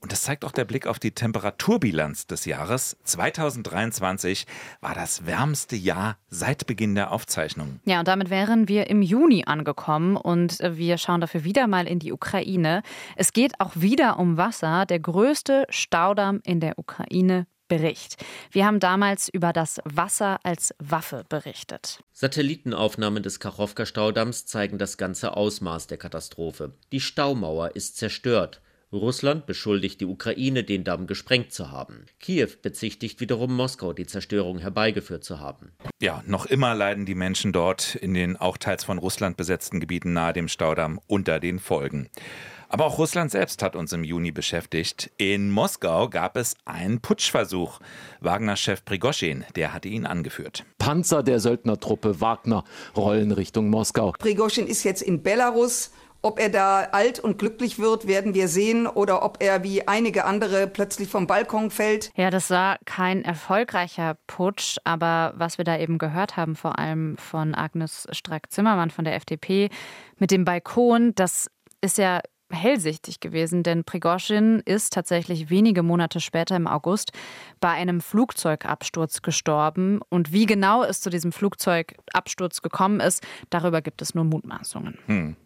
Und 0.00 0.12
das 0.12 0.22
zeigt 0.22 0.44
auch 0.44 0.52
der 0.52 0.64
Blick 0.64 0.86
auf 0.86 1.00
die 1.00 1.10
Temperaturbilanz 1.10 2.28
des 2.28 2.44
Jahres. 2.44 2.96
2023 3.02 4.46
war 4.80 4.94
das 4.94 5.26
wärmste 5.26 5.74
Jahr 5.74 6.16
seit 6.28 6.66
Beginn 6.66 6.94
der 6.94 7.10
Aufzeichnung. 7.10 7.80
Ja, 7.86 7.98
und 7.98 8.06
damit 8.06 8.30
wären 8.30 8.68
wir 8.68 8.88
im 8.88 9.02
Juni 9.02 9.44
angekommen 9.46 10.16
und 10.16 10.60
wir 10.60 10.98
schauen 10.98 11.20
dafür 11.20 11.42
wieder 11.42 11.66
mal 11.66 11.88
in 11.88 11.98
die 11.98 12.12
Ukraine. 12.12 12.82
Es 13.16 13.32
geht 13.32 13.58
auch 13.58 13.72
wieder 13.74 14.18
um 14.20 14.36
Wasser. 14.36 14.86
Der 14.86 15.00
größte 15.00 15.66
Staudamm 15.70 16.40
in 16.44 16.60
der 16.60 16.78
Ukraine 16.78 17.46
Bericht. 17.68 18.24
Wir 18.50 18.66
haben 18.66 18.80
damals 18.80 19.28
über 19.28 19.52
das 19.52 19.80
Wasser 19.84 20.38
als 20.42 20.74
Waffe 20.78 21.24
berichtet. 21.28 22.02
Satellitenaufnahmen 22.12 23.22
des 23.22 23.40
Kachowka-Staudamms 23.40 24.46
zeigen 24.46 24.78
das 24.78 24.96
ganze 24.96 25.36
Ausmaß 25.36 25.86
der 25.86 25.98
Katastrophe. 25.98 26.72
Die 26.92 27.00
Staumauer 27.00 27.74
ist 27.74 27.96
zerstört. 27.96 28.60
Russland 28.92 29.46
beschuldigt 29.46 30.00
die 30.00 30.06
Ukraine, 30.06 30.62
den 30.62 30.84
Damm 30.84 31.06
gesprengt 31.06 31.52
zu 31.52 31.70
haben. 31.70 32.06
Kiew 32.20 32.50
bezichtigt 32.62 33.20
wiederum 33.20 33.54
Moskau, 33.54 33.92
die 33.92 34.06
Zerstörung 34.06 34.58
herbeigeführt 34.58 35.24
zu 35.24 35.40
haben. 35.40 35.72
Ja, 36.00 36.22
noch 36.26 36.46
immer 36.46 36.74
leiden 36.74 37.04
die 37.04 37.16
Menschen 37.16 37.52
dort 37.52 37.96
in 37.96 38.14
den 38.14 38.36
auch 38.36 38.56
teils 38.56 38.84
von 38.84 38.98
Russland 38.98 39.36
besetzten 39.36 39.80
Gebieten 39.80 40.12
nahe 40.12 40.32
dem 40.32 40.48
Staudamm 40.48 41.00
unter 41.08 41.40
den 41.40 41.58
Folgen. 41.58 42.08
Aber 42.68 42.86
auch 42.86 42.98
Russland 42.98 43.30
selbst 43.30 43.62
hat 43.62 43.76
uns 43.76 43.92
im 43.92 44.02
Juni 44.04 44.32
beschäftigt. 44.32 45.10
In 45.18 45.50
Moskau 45.50 46.08
gab 46.08 46.36
es 46.36 46.56
einen 46.64 47.00
Putschversuch. 47.00 47.78
Wagner-Chef 48.20 48.84
Prigoschin, 48.84 49.44
der 49.54 49.72
hatte 49.72 49.88
ihn 49.88 50.06
angeführt. 50.06 50.64
Panzer 50.78 51.22
der 51.22 51.40
Söldnertruppe 51.40 52.20
Wagner 52.20 52.64
rollen 52.96 53.32
Richtung 53.32 53.70
Moskau. 53.70 54.12
Prigoschin 54.18 54.66
ist 54.66 54.82
jetzt 54.84 55.02
in 55.02 55.22
Belarus. 55.22 55.92
Ob 56.22 56.40
er 56.40 56.48
da 56.48 56.88
alt 56.90 57.20
und 57.20 57.38
glücklich 57.38 57.78
wird, 57.78 58.08
werden 58.08 58.34
wir 58.34 58.48
sehen. 58.48 58.88
Oder 58.88 59.22
ob 59.22 59.40
er 59.40 59.62
wie 59.62 59.86
einige 59.86 60.24
andere 60.24 60.66
plötzlich 60.66 61.08
vom 61.08 61.28
Balkon 61.28 61.70
fällt. 61.70 62.10
Ja, 62.16 62.30
das 62.30 62.50
war 62.50 62.78
kein 62.84 63.24
erfolgreicher 63.24 64.16
Putsch. 64.26 64.78
Aber 64.82 65.34
was 65.36 65.56
wir 65.58 65.64
da 65.64 65.78
eben 65.78 65.98
gehört 65.98 66.36
haben, 66.36 66.56
vor 66.56 66.80
allem 66.80 67.16
von 67.16 67.54
Agnes 67.54 68.08
Strack-Zimmermann 68.10 68.90
von 68.90 69.04
der 69.04 69.14
FDP 69.14 69.70
mit 70.18 70.32
dem 70.32 70.44
Balkon, 70.44 71.14
das 71.14 71.48
ist 71.80 71.98
ja 71.98 72.20
hellsichtig 72.50 73.20
gewesen, 73.20 73.62
denn 73.62 73.84
Prigozhin 73.84 74.62
ist 74.64 74.92
tatsächlich 74.92 75.50
wenige 75.50 75.82
Monate 75.82 76.20
später 76.20 76.56
im 76.56 76.66
August 76.66 77.12
bei 77.60 77.70
einem 77.70 78.00
Flugzeugabsturz 78.00 79.22
gestorben. 79.22 80.00
Und 80.08 80.32
wie 80.32 80.46
genau 80.46 80.82
es 80.84 81.00
zu 81.00 81.10
diesem 81.10 81.32
Flugzeugabsturz 81.32 82.62
gekommen 82.62 83.00
ist, 83.00 83.26
darüber 83.50 83.82
gibt 83.82 84.02
es 84.02 84.14
nur 84.14 84.24
Mutmaßungen. 84.24 84.98
Hm. 85.06 85.36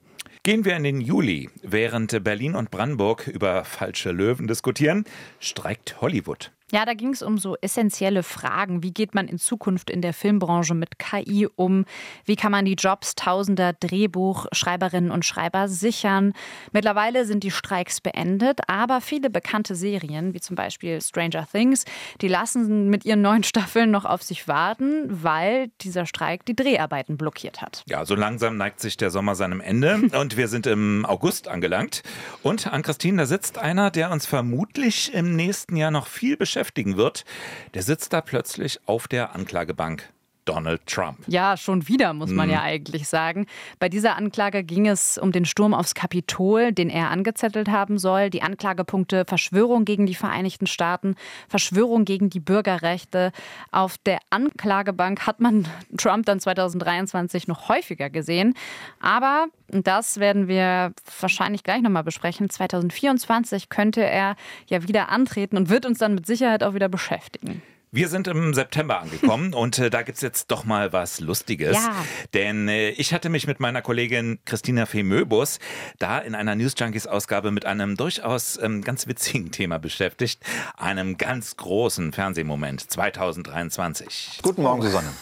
Gehen 0.43 0.65
wir 0.65 0.75
in 0.75 0.85
den 0.85 1.01
Juli. 1.03 1.51
Während 1.63 2.25
Berlin 2.25 2.55
und 2.55 2.71
Brandenburg 2.71 3.27
über 3.27 3.65
falsche 3.65 4.11
Löwen 4.11 4.47
diskutieren, 4.47 5.05
streikt 5.39 6.01
Hollywood. 6.01 6.51
Ja, 6.73 6.85
da 6.85 6.95
ging 6.95 7.13
es 7.13 7.23
um 7.23 7.37
so 7.37 7.57
essentielle 7.61 8.23
Fragen. 8.23 8.83
Wie 8.83 8.93
geht 8.93 9.15
man 9.15 9.27
in 9.27 9.39
Zukunft 9.39 9.91
in 9.91 10.03
der 10.03 10.13
Filmbranche 10.13 10.75
mit 10.75 10.99
KI 11.01 11.49
um? 11.57 11.85
Wie 12.25 12.37
kann 12.37 12.53
man 12.53 12.65
die 12.65 12.75
Jobs 12.75 13.17
tausender 13.17 13.73
Drehbuchschreiberinnen 13.73 15.11
und 15.11 15.25
Schreiber 15.25 15.69
sichern? 15.69 16.33
Mittlerweile 16.73 17.25
sind 17.25 17.43
die 17.43 17.51
Streiks 17.51 18.01
beendet, 18.01 18.61
aber 18.69 19.01
viele 19.01 19.31
bekannte 19.31 19.75
Serien, 19.75 20.33
wie 20.33 20.41
zum 20.41 20.55
Beispiel 20.55 21.01
Stranger 21.01 21.47
Things, 21.51 21.85
die 22.21 22.29
lassen 22.29 22.89
mit 22.89 23.05
ihren 23.05 23.23
neuen 23.23 23.43
Staffeln 23.43 23.91
noch 23.91 24.05
auf 24.05 24.23
sich 24.23 24.47
warten, 24.47 25.07
weil 25.09 25.71
dieser 25.81 26.07
Streik 26.07 26.45
die 26.45 26.55
Dreharbeiten 26.55 27.17
blockiert 27.17 27.63
hat. 27.63 27.83
Ja, 27.89 28.05
so 28.05 28.15
langsam 28.15 28.57
neigt 28.57 28.81
sich 28.81 28.97
der 28.97 29.11
Sommer 29.11 29.35
seinem 29.35 29.61
Ende 29.61 30.03
und 30.21 30.37
wir 30.37 30.47
sind 30.47 30.69
im 30.69 31.05
August 31.05 31.49
angelangt. 31.49 32.03
Und 32.43 32.69
an 32.69 32.83
Christine, 32.83 33.23
da 33.23 33.27
sitzt 33.27 33.59
einer, 33.59 33.91
der 33.91 34.13
uns 34.13 34.27
vermutlich 34.27 35.13
im 35.13 35.35
nächsten 35.35 35.75
Jahr 35.75 35.91
noch 35.91 36.07
viel 36.07 36.37
beschäftigt 36.37 36.60
beschäftigen 36.61 36.99
wird, 36.99 37.25
der 37.73 37.83
sitzt 37.83 38.13
da 38.13 38.21
plötzlich 38.21 38.81
auf 38.85 39.09
der 39.09 39.35
Anklagebank. 39.35 40.13
Donald 40.45 40.87
Trump. 40.87 41.19
Ja, 41.27 41.57
schon 41.57 41.87
wieder, 41.89 42.13
muss 42.13 42.31
man 42.31 42.49
mhm. 42.49 42.55
ja 42.55 42.63
eigentlich 42.63 43.09
sagen. 43.09 43.47
Bei 43.79 43.89
dieser 43.89 44.17
Anklage 44.17 44.65
ging 44.65 44.87
es 44.87 45.19
um 45.19 45.33
den 45.33 45.45
Sturm 45.45 45.75
aufs 45.75 45.95
Kapitol, 45.95 46.73
den 46.73 46.91
er 46.91 47.11
angezettelt 47.11 47.69
haben 47.69 47.99
soll. 47.99 48.31
Die 48.31 48.43
Anklagepunkte 48.43 49.25
Verschwörung 49.27 49.85
gegen 49.85 50.07
die 50.07 50.15
Vereinigten 50.15 50.67
Staaten, 50.67 51.15
Verschwörung 51.49 52.05
gegen 52.05 52.31
die 52.31 52.41
Bürgerrechte. 52.41 53.33
Auf 53.71 53.99
der 53.99 54.19
Anklagebank 54.31 55.27
hat 55.27 55.41
man 55.41 55.69
Trump 55.97 56.27
dann 56.27 56.41
2023 56.41 57.49
noch 57.49 57.69
häufiger 57.69 58.11
gesehen. 58.11 58.55
Aber, 59.01 59.47
das 59.69 60.19
werden 60.19 60.49
wir 60.49 60.93
wahrscheinlich 61.21 61.63
gleich 61.63 61.83
nochmal 61.83 62.05
besprechen, 62.05 62.51
2024 62.51 63.69
könnte 63.69 64.03
er 64.03 64.37
ja 64.67 64.87
wieder 64.89 65.11
antreten 65.11 65.57
und 65.57 65.69
wird 65.69 65.87
uns 65.87 65.99
dann 65.99 66.15
mit 66.15 66.27
Sicherheit 66.27 66.63
auch 66.63 66.75
wieder 66.75 66.89
beschäftigen. 66.89 67.63
Wir 67.93 68.09
sind 68.09 68.29
im 68.29 68.55
September 68.55 69.01
angekommen 69.01 69.53
und 69.55 69.77
äh, 69.81 69.91
da 69.91 70.03
gibt's 70.03 70.21
jetzt 70.21 70.53
doch 70.53 70.65
mal 70.65 70.93
was 70.93 71.19
Lustiges. 71.19 71.77
Ja. 71.77 71.93
Denn 72.35 72.69
äh, 72.69 72.91
ich 72.91 73.13
hatte 73.13 73.29
mich 73.29 73.49
mit 73.49 73.59
meiner 73.59 73.83
Kollegin 73.83 74.39
Christina 74.45 74.87
Fee-Möbus 74.87 75.59
da 75.99 76.21
in 76.21 76.37
einer 76.37 76.55
News 76.55 76.75
Junkies 76.79 77.09
Ausgabe 77.09 77.51
mit 77.51 77.67
einem 77.67 77.97
durchaus 77.97 78.59
ähm, 78.63 78.83
ganz 78.83 79.09
witzigen 79.09 79.51
Thema 79.51 79.79
beschäftigt. 79.79 80.41
Einem 80.77 81.17
ganz 81.19 81.57
großen 81.57 82.13
Fernsehmoment 82.13 82.89
2023. 82.89 84.39
Guten 84.43 84.63
Morgen, 84.63 84.83
Susanne. 84.83 85.13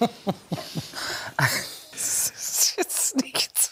das 1.92 2.30
ist 2.30 2.74
jetzt 2.78 3.22
nichts. 3.22 3.70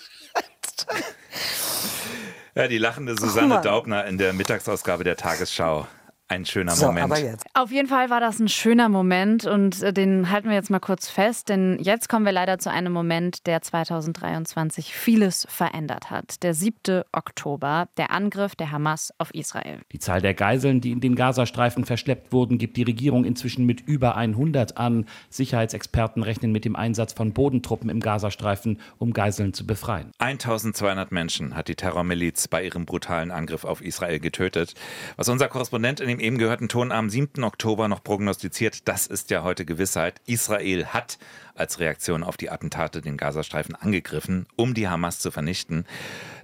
ja, 2.55 2.69
die 2.69 2.79
lachende 2.79 3.17
Susanne 3.19 3.61
Daubner 3.61 4.05
in 4.07 4.19
der 4.19 4.33
Mittagsausgabe 4.33 5.03
der 5.03 5.17
Tagesschau 5.17 5.89
ein 6.31 6.47
schöner 6.47 6.73
so, 6.77 6.87
Moment. 6.87 7.43
Auf 7.55 7.73
jeden 7.73 7.89
Fall 7.89 8.09
war 8.09 8.21
das 8.21 8.39
ein 8.39 8.49
schöner 8.49 8.89
Moment 8.89 9.47
und 9.47 9.83
äh, 9.83 9.93
den 9.93 10.31
halten 10.31 10.49
wir 10.49 10.55
jetzt 10.55 10.71
mal 10.71 10.79
kurz 10.79 11.09
fest, 11.09 11.49
denn 11.49 11.79
jetzt 11.81 12.09
kommen 12.09 12.25
wir 12.25 12.33
leider 12.33 12.59
zu 12.59 12.71
einem 12.71 12.93
Moment, 12.93 13.49
der 13.49 13.63
2023 13.63 14.95
vieles 14.95 15.47
verändert 15.51 16.11
hat. 16.11 16.43
Der 16.45 16.55
7. 16.55 17.03
Oktober, 17.13 17.89
der 17.97 18.13
Angriff 18.13 18.55
der 18.55 18.71
Hamas 18.71 19.13
auf 19.19 19.35
Israel. 19.35 19.81
Die 19.91 19.99
Zahl 19.99 20.21
der 20.21 20.35
Geiseln, 20.35 20.81
die 20.81 20.93
in 20.93 21.01
den 21.01 21.17
Gazastreifen 21.17 21.85
verschleppt 21.85 22.33
wurden, 22.33 22.59
gibt 22.59 22.77
die 22.77 22.85
Regierung 22.85 23.25
inzwischen 23.25 23.67
mit 23.67 23.81
über 23.81 24.17
100 24.17 24.77
an. 24.77 25.07
Sicherheitsexperten 25.31 26.23
rechnen 26.23 26.53
mit 26.53 26.65
dem 26.65 26.77
Einsatz 26.77 27.13
von 27.13 27.33
Bodentruppen 27.33 27.91
im 27.91 27.99
Gazastreifen, 27.99 28.79
um 28.99 29.13
Geiseln 29.13 29.53
zu 29.53 29.67
befreien. 29.67 30.13
1200 30.19 31.11
Menschen 31.11 31.57
hat 31.57 31.67
die 31.67 31.75
Terrormiliz 31.75 32.47
bei 32.47 32.65
ihrem 32.65 32.87
brutalen 32.87 33.33
Angriff 33.33 33.65
auf 33.65 33.83
Israel 33.83 34.21
getötet. 34.21 34.75
Was 35.17 35.29
unser 35.29 35.49
Korrespondent 35.49 35.99
in 35.99 36.07
dem 36.07 36.20
eben 36.21 36.39
gehörten 36.39 36.69
Ton 36.69 36.93
am 36.93 37.11
7. 37.11 37.43
Oktober 37.43 37.89
noch 37.89 38.05
prognostiziert. 38.05 38.87
Das 38.87 39.07
ist 39.07 39.31
ja 39.31 39.43
heute 39.43 39.65
Gewissheit. 39.65 40.21
Israel 40.27 40.87
hat 40.87 41.19
als 41.55 41.81
Reaktion 41.81 42.23
auf 42.23 42.37
die 42.37 42.51
Attentate 42.51 43.01
den 43.01 43.17
Gazastreifen 43.17 43.75
angegriffen, 43.75 44.47
um 44.57 44.75
die 44.75 44.89
Hamas 44.89 45.19
zu 45.19 45.31
vernichten. 45.31 45.87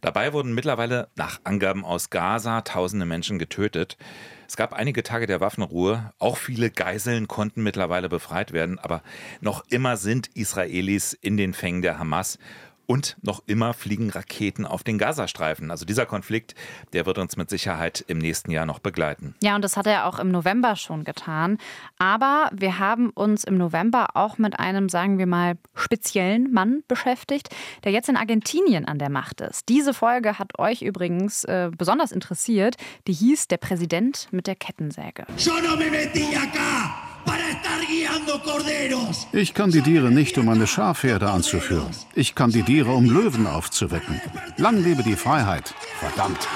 Dabei 0.01 0.33
wurden 0.33 0.55
mittlerweile 0.55 1.09
nach 1.15 1.41
Angaben 1.45 1.85
aus 1.85 2.11
Gaza 2.11 2.63
tausende 2.63 3.07
Menschen 3.07 3.39
getötet. 3.39 3.97
Es 4.49 4.57
gab 4.57 4.73
einige 4.73 5.03
Tage 5.03 5.27
der 5.27 5.41
Waffenruhe. 5.41 6.13
Auch 6.19 6.37
viele 6.37 6.71
Geiseln 6.71 7.27
konnten 7.29 7.63
mittlerweile 7.63 8.09
befreit 8.09 8.53
werden. 8.53 8.79
Aber 8.79 9.03
noch 9.41 9.65
immer 9.71 9.97
sind 9.97 10.29
Israelis 10.35 11.13
in 11.13 11.37
den 11.37 11.53
Fängen 11.53 11.83
der 11.83 11.99
Hamas. 11.99 12.39
Und 12.87 13.17
noch 13.23 13.43
immer 13.47 13.75
fliegen 13.75 14.11
Raketen 14.11 14.65
auf 14.65 14.85
den 14.85 14.99
Gazastreifen. 14.99 15.71
Also 15.71 15.85
dieser 15.85 16.07
Konflikt, 16.07 16.55
der 16.93 17.07
wird 17.07 17.19
uns 17.19 17.37
mit 17.37 17.51
Sicherheit 17.51 18.05
im 18.07 18.19
nächsten 18.19 18.51
Jahr 18.51 18.67
noch 18.67 18.79
begleiten. 18.79 19.35
Ja, 19.43 19.57
und 19.57 19.63
das 19.63 19.77
hat 19.77 19.87
er 19.87 20.07
auch 20.07 20.19
im 20.19 20.31
November 20.31 20.77
schon 20.77 21.05
getan. 21.05 21.59
Aber 21.99 22.49
wir 22.53 22.79
haben 22.79 23.11
uns 23.11 23.45
im 23.45 23.57
November 23.57 24.09
auch 24.15 24.39
mit 24.39 24.59
einem, 24.59 24.89
sagen 24.89 25.19
wir 25.19 25.27
mal, 25.27 25.59
speziellen 25.75 26.53
Mann 26.53 26.83
beschäftigt, 26.89 27.49
der 27.85 27.93
jetzt 27.93 28.09
in 28.09 28.17
Argentinien 28.17 28.85
an 28.87 28.99
der 28.99 29.11
Macht 29.11 29.41
ist. 29.41 29.69
Diese 29.69 29.93
Folge 29.93 30.39
hat 30.39 30.59
euch 30.59 30.83
übrigens 30.83 31.45
äh, 31.45 31.71
besonders 31.77 32.13
interessiert. 32.13 32.77
Die 33.07 33.13
hieß 33.13 33.49
Der 33.49 33.59
Präsident 33.59 34.29
mit 34.31 34.47
der 34.47 34.57
Kettensäge. 34.57 35.27
Yo 35.39 35.53
no 35.63 35.77
me 35.77 35.91
metí 35.91 36.37
acá. 36.37 37.06
Ich 39.33 39.55
kandidiere 39.55 40.11
nicht, 40.11 40.39
um 40.39 40.49
eine 40.49 40.67
Schafherde 40.67 41.31
anzuführen. 41.31 41.91
Ich 42.15 42.35
kandidiere, 42.35 42.91
um 42.91 43.05
Löwen 43.05 43.47
aufzuwecken. 43.47 44.21
Lang 44.57 44.83
lebe 44.83 45.03
die 45.03 45.17
Freiheit. 45.17 45.75
Verdammt. 45.99 46.49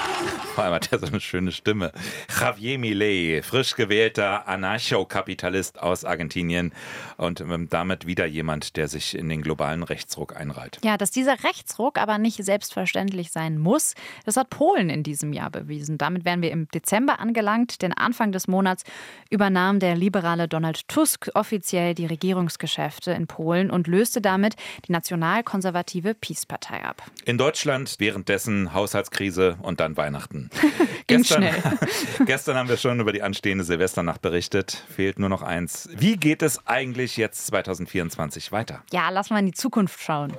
Vor 0.53 0.65
allem 0.65 0.73
hat 0.73 0.91
er 0.91 0.99
so 0.99 1.05
eine 1.05 1.21
schöne 1.21 1.53
Stimme. 1.53 1.93
Javier 2.37 2.77
Milei, 2.77 3.41
frisch 3.41 3.75
gewählter 3.75 4.49
Anarchokapitalist 4.49 5.81
aus 5.81 6.03
Argentinien 6.03 6.73
und 7.15 7.39
ähm, 7.39 7.67
damit 7.69 8.05
wieder 8.05 8.25
jemand, 8.25 8.75
der 8.75 8.89
sich 8.89 9.17
in 9.17 9.29
den 9.29 9.41
globalen 9.41 9.83
Rechtsruck 9.83 10.35
einreiht. 10.35 10.79
Ja, 10.83 10.97
dass 10.97 11.11
dieser 11.11 11.43
Rechtsruck 11.45 11.97
aber 11.97 12.17
nicht 12.17 12.43
selbstverständlich 12.43 13.31
sein 13.31 13.59
muss, 13.59 13.93
das 14.25 14.35
hat 14.35 14.49
Polen 14.49 14.89
in 14.89 15.03
diesem 15.03 15.31
Jahr 15.31 15.49
bewiesen. 15.49 15.97
Damit 15.97 16.25
wären 16.25 16.41
wir 16.41 16.51
im 16.51 16.67
Dezember 16.67 17.21
angelangt, 17.21 17.81
denn 17.81 17.93
Anfang 17.93 18.33
des 18.33 18.49
Monats 18.49 18.83
übernahm 19.29 19.79
der 19.79 19.95
liberale 19.95 20.49
Donald 20.49 20.85
Tusk 20.89 21.29
offiziell 21.35 21.93
die 21.93 22.05
Regierungsgeschäfte 22.05 23.11
in 23.11 23.27
Polen 23.27 23.71
und 23.71 23.87
löste 23.87 24.21
damit 24.21 24.55
die 24.87 24.91
nationalkonservative 24.91 26.13
Peace-Partei 26.13 26.83
ab. 26.83 27.03
In 27.25 27.37
Deutschland 27.37 27.95
währenddessen 27.99 28.73
Haushaltskrise 28.73 29.57
und 29.61 29.79
dann 29.79 29.97
Weihnachten. 29.97 30.49
gestern, 31.07 31.45
gestern 32.25 32.57
haben 32.57 32.69
wir 32.69 32.77
schon 32.77 32.99
über 32.99 33.11
die 33.11 33.21
anstehende 33.21 33.63
Silvesternacht 33.63 34.21
berichtet. 34.21 34.83
Fehlt 34.89 35.19
nur 35.19 35.29
noch 35.29 35.41
eins. 35.41 35.89
Wie 35.95 36.17
geht 36.17 36.41
es 36.41 36.65
eigentlich 36.67 37.17
jetzt 37.17 37.47
2024 37.47 38.51
weiter? 38.51 38.83
Ja, 38.91 39.09
lass 39.09 39.29
mal 39.29 39.39
in 39.39 39.47
die 39.47 39.53
Zukunft 39.53 40.01
schauen. 40.01 40.33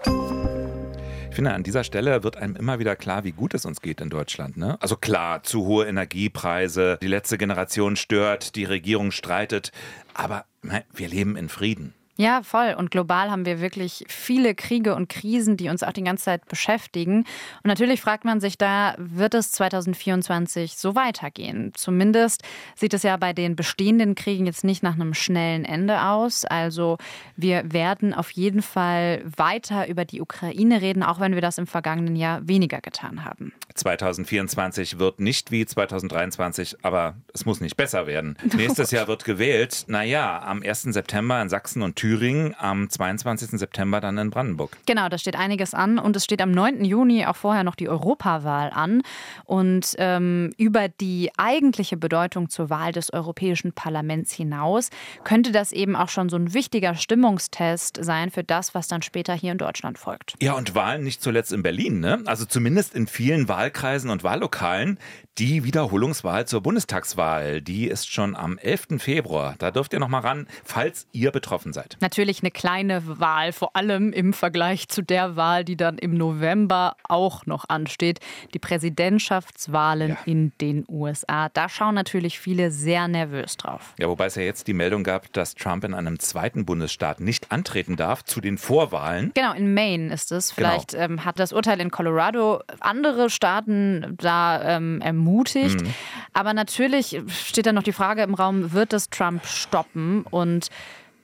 Ich 1.33 1.37
finde, 1.37 1.55
an 1.55 1.63
dieser 1.63 1.83
Stelle 1.83 2.25
wird 2.25 2.37
einem 2.37 2.57
immer 2.57 2.79
wieder 2.79 2.95
klar, 2.95 3.25
wie 3.25 3.33
gut 3.33 3.55
es 3.55 3.65
uns 3.65 3.81
geht 3.81 4.03
in 4.03 4.11
Deutschland. 4.11 4.59
Ne? 4.59 4.77
Also 4.83 4.97
klar, 4.97 5.43
zu 5.43 5.65
hohe 5.65 5.87
Energiepreise, 5.87 6.99
die 7.01 7.07
letzte 7.07 7.39
Generation 7.39 7.97
stört, 7.97 8.55
die 8.55 8.65
Regierung 8.65 9.13
streitet, 9.13 9.73
aber 10.13 10.45
wir 10.93 11.09
leben 11.09 11.37
in 11.37 11.49
Frieden. 11.49 11.95
Ja, 12.17 12.43
voll. 12.43 12.75
Und 12.77 12.91
global 12.91 13.31
haben 13.31 13.47
wir 13.47 13.61
wirklich 13.61 14.05
viele 14.07 14.55
Kriege 14.55 14.95
und 14.95 15.09
Krisen, 15.09 15.57
die 15.57 15.71
uns 15.71 15.83
auch 15.83 15.93
die 15.93 16.05
ganze 16.05 16.25
Zeit 16.25 16.47
beschäftigen. 16.47 17.21
Und 17.21 17.65
natürlich 17.65 18.03
fragt 18.03 18.27
man 18.27 18.39
sich 18.39 18.59
da, 18.59 18.95
wird 18.99 19.33
es 19.33 19.51
2024 19.53 20.77
so 20.77 20.95
weitergehen? 20.95 21.73
Zumindest 21.75 22.43
sieht 22.77 22.93
es 22.93 23.03
ja 23.03 23.17
bei 23.17 23.33
den 23.33 23.57
bestehenden 23.57 24.15
Kriegen 24.15 24.45
jetzt 24.45 24.63
nicht 24.63 24.83
nach 24.83 24.95
einem 24.95 25.15
schnellen 25.15 25.65
Ende 25.65 26.03
aus. 26.03 26.45
Also 26.45 26.99
wir 27.37 27.73
werden 27.73 28.13
auf 28.13 28.31
jeden 28.33 28.61
Fall 28.61 29.23
weiter 29.25 29.89
über 29.89 30.05
die 30.05 30.21
Ukraine 30.21 30.83
reden, 30.83 31.03
auch 31.03 31.19
wenn 31.19 31.35
wir 31.35 31.41
das 31.41 31.57
im 31.57 31.67
vergangenen 31.67 32.17
Jahr 32.17 32.47
weniger 32.47 32.83
getan 32.83 33.25
haben. 33.25 33.55
2024 33.75 34.99
wird 34.99 35.19
nicht 35.19 35.51
wie 35.51 35.65
2023, 35.65 36.77
aber 36.83 37.17
es 37.33 37.47
muss 37.47 37.63
nicht 37.63 37.77
besser 37.79 38.07
werden. 38.07 38.37
Nächstes 38.55 38.91
Jahr 38.91 39.09
wird 39.09 39.25
gewählt. 39.25 39.85
Naja, 39.87 40.43
am 40.43 40.63
1. 40.63 40.83
September 40.83 41.41
in 41.41 41.49
Sachsen 41.49 41.81
und 41.81 42.02
Thüringen, 42.03 42.57
am 42.59 42.91
22. 42.91 43.61
September 43.61 44.01
dann 44.01 44.19
in 44.19 44.31
Brandenburg. 44.31 44.77
Genau, 44.87 45.09
da 45.09 45.19
steht 45.19 45.37
einiges 45.37 45.73
an 45.73 46.01
und 46.01 46.17
es 46.17 46.25
steht 46.25 46.43
am 46.43 46.51
9. 46.51 46.85
Juni 46.85 47.25
auch 47.27 47.37
vorher 47.37 47.63
noch 47.63 47.77
die 47.77 47.89
Europawahl 47.89 48.71
an. 48.71 49.03
Und 49.45 49.95
ähm, 49.99 50.53
über 50.57 50.89
die 50.89 51.31
eigentliche 51.37 51.97
Bedeutung 51.97 52.49
zur 52.49 52.71
Wahl 52.71 52.91
des 52.91 53.13
Europäischen 53.13 53.73
Parlaments 53.73 54.33
hinaus 54.33 54.91
könnte 55.23 55.53
das 55.53 55.71
eben 55.71 55.95
auch 55.95 56.09
schon 56.09 56.29
so 56.29 56.35
ein 56.35 56.53
wichtiger 56.53 56.97
Stimmungstest 56.97 58.01
sein 58.03 58.33
für 58.33 58.43
das, 58.43 58.75
was 58.75 58.89
dann 58.89 59.03
später 59.03 59.35
hier 59.35 59.53
in 59.53 59.59
Deutschland 59.59 59.97
folgt. 59.97 60.35
Ja, 60.43 60.55
und 60.55 60.75
Wahlen 60.75 61.05
nicht 61.05 61.23
zuletzt 61.23 61.53
in 61.53 61.63
Berlin, 61.63 62.01
ne? 62.01 62.21
Also 62.27 62.47
zumindest 62.47 62.97
in 62.97 63.07
vielen 63.07 63.47
Wahlkreisen 63.47 64.11
und 64.11 64.25
Wahllokalen. 64.25 64.99
Die 65.39 65.65
Wiederholungswahl 65.65 66.47
zur 66.47 66.63
Bundestagswahl, 66.63 67.63
die 67.63 67.87
ist 67.87 68.13
schon 68.13 68.37
am 68.37 68.59
11. 68.59 68.99
Februar. 68.99 69.55
Da 69.59 69.71
dürft 69.71 69.93
ihr 69.93 69.99
noch 69.99 70.09
mal 70.09 70.19
ran, 70.19 70.47
falls 70.65 71.07
ihr 71.13 71.31
betroffen 71.31 71.73
seid. 71.73 71.92
Natürlich 72.01 72.43
eine 72.43 72.51
kleine 72.51 73.21
Wahl, 73.21 73.53
vor 73.53 73.77
allem 73.77 74.13
im 74.13 74.33
Vergleich 74.33 74.89
zu 74.89 75.03
der 75.03 75.37
Wahl, 75.37 75.65
die 75.65 75.77
dann 75.77 75.99
im 75.99 76.15
November 76.15 76.97
auch 77.09 77.47
noch 77.47 77.69
ansteht. 77.69 78.21
Die 78.55 78.59
Präsidentschaftswahlen 78.59 80.11
ja. 80.11 80.19
in 80.25 80.53
den 80.61 80.85
USA. 80.89 81.49
Da 81.49 81.69
schauen 81.69 81.95
natürlich 81.95 82.39
viele 82.39 82.71
sehr 82.71 83.09
nervös 83.09 83.57
drauf. 83.57 83.95
Ja, 83.99 84.09
wobei 84.09 84.27
es 84.27 84.35
ja 84.35 84.43
jetzt 84.43 84.69
die 84.69 84.75
Meldung 84.75 85.05
gab, 85.05 85.33
dass 85.33 85.55
Trump 85.55 85.85
in 85.85 85.95
einem 85.95 86.19
zweiten 86.19 86.65
Bundesstaat 86.65 87.21
nicht 87.21 87.53
antreten 87.53 87.97
darf 87.97 88.25
zu 88.25 88.41
den 88.41 88.59
Vorwahlen. 88.59 89.33
Genau, 89.35 89.53
in 89.53 89.75
Maine 89.75 90.13
ist 90.13 90.33
es. 90.33 90.55
Genau. 90.55 90.69
Vielleicht 90.69 90.93
genau. 90.93 91.05
ähm, 91.05 91.25
hat 91.25 91.39
das 91.39 91.53
Urteil 91.53 91.81
in 91.81 91.91
Colorado 91.91 92.61
andere 92.81 93.31
Staaten 93.31 94.17
da 94.19 94.77
ähm, 94.77 95.01
ermutigt. 95.01 95.81
Mhm. 95.83 95.95
Aber 96.33 96.55
natürlich 96.55 97.21
steht 97.29 97.67
da 97.67 97.73
noch 97.73 97.83
die 97.83 97.93
Frage 97.93 98.23
im 98.23 98.35
Raum, 98.35 98.73
wird 98.73 98.93
es 98.93 99.11
Trump 99.11 99.45
stoppen? 99.47 100.25
Und 100.31 100.69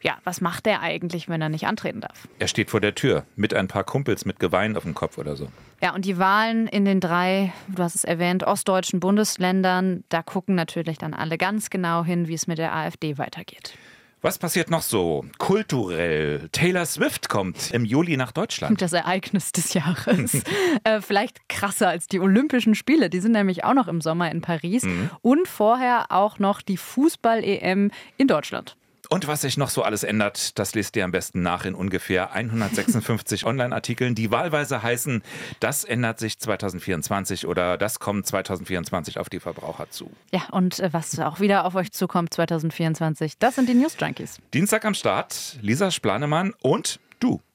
ja, 0.02 0.18
was 0.24 0.40
macht 0.40 0.66
er 0.66 0.80
eigentlich, 0.80 1.28
wenn 1.28 1.42
er 1.42 1.48
nicht 1.48 1.66
antreten 1.66 2.00
darf? 2.00 2.28
Er 2.38 2.48
steht 2.48 2.70
vor 2.70 2.80
der 2.80 2.94
Tür 2.94 3.24
mit 3.37 3.54
ein 3.54 3.68
paar 3.68 3.84
Kumpels 3.84 4.24
mit 4.24 4.38
Gewein 4.38 4.76
auf 4.76 4.84
dem 4.84 4.94
Kopf 4.94 5.18
oder 5.18 5.37
so. 5.37 5.48
Ja, 5.82 5.94
und 5.94 6.04
die 6.04 6.18
Wahlen 6.18 6.66
in 6.66 6.84
den 6.84 7.00
drei, 7.00 7.52
du 7.68 7.82
hast 7.82 7.94
es 7.94 8.04
erwähnt, 8.04 8.44
ostdeutschen 8.44 9.00
Bundesländern, 9.00 10.04
da 10.08 10.22
gucken 10.22 10.54
natürlich 10.54 10.98
dann 10.98 11.14
alle 11.14 11.38
ganz 11.38 11.70
genau 11.70 12.04
hin, 12.04 12.28
wie 12.28 12.34
es 12.34 12.46
mit 12.46 12.58
der 12.58 12.74
AfD 12.74 13.18
weitergeht. 13.18 13.74
Was 14.20 14.37
passiert 14.37 14.68
noch 14.68 14.82
so? 14.82 15.24
Kulturell. 15.38 16.48
Taylor 16.50 16.87
Swift 16.87 17.28
kommt 17.28 17.70
im 17.70 17.84
Juli 17.84 18.16
nach 18.16 18.32
Deutschland. 18.32 18.82
Das 18.82 18.92
Ereignis 18.92 19.52
des 19.52 19.74
Jahres. 19.74 20.42
äh, 20.84 21.00
vielleicht 21.00 21.48
krasser 21.48 21.88
als 21.88 22.08
die 22.08 22.18
Olympischen 22.18 22.74
Spiele. 22.74 23.11
Die 23.11 23.20
sind 23.20 23.32
nämlich 23.32 23.62
auch 23.62 23.74
noch 23.74 23.87
im 23.87 24.00
Sommer 24.00 24.28
in 24.32 24.40
Paris. 24.40 24.82
Mhm. 24.82 25.11
Und 25.22 25.46
vorher 25.46 26.06
auch 26.08 26.40
noch 26.40 26.62
die 26.62 26.76
Fußball-EM 26.76 27.92
in 28.16 28.26
Deutschland. 28.26 28.76
Und 29.08 29.26
was 29.26 29.40
sich 29.40 29.56
noch 29.56 29.70
so 29.70 29.82
alles 29.82 30.02
ändert, 30.02 30.58
das 30.58 30.74
lest 30.74 30.94
ihr 30.96 31.04
am 31.04 31.12
besten 31.12 31.42
nach 31.42 31.64
in 31.64 31.74
ungefähr 31.74 32.32
156 32.32 33.44
Online-Artikeln, 33.46 34.14
die 34.14 34.30
wahlweise 34.30 34.82
heißen, 34.82 35.22
das 35.60 35.84
ändert 35.84 36.18
sich 36.18 36.38
2024 36.38 37.46
oder 37.46 37.78
das 37.78 38.00
kommt 38.00 38.26
2024 38.26 39.18
auf 39.18 39.30
die 39.30 39.40
Verbraucher 39.40 39.90
zu. 39.90 40.10
Ja, 40.30 40.42
und 40.50 40.78
äh, 40.80 40.92
was 40.92 41.18
auch 41.20 41.40
wieder 41.40 41.64
auf 41.64 41.74
euch 41.74 41.90
zukommt 41.92 42.34
2024, 42.34 43.38
das 43.38 43.54
sind 43.54 43.68
die 43.68 43.74
News 43.74 43.96
Junkies. 43.98 44.38
Dienstag 44.52 44.84
am 44.84 44.94
Start, 44.94 45.58
Lisa 45.62 45.90
Splanemann 45.90 46.54
und. 46.60 47.00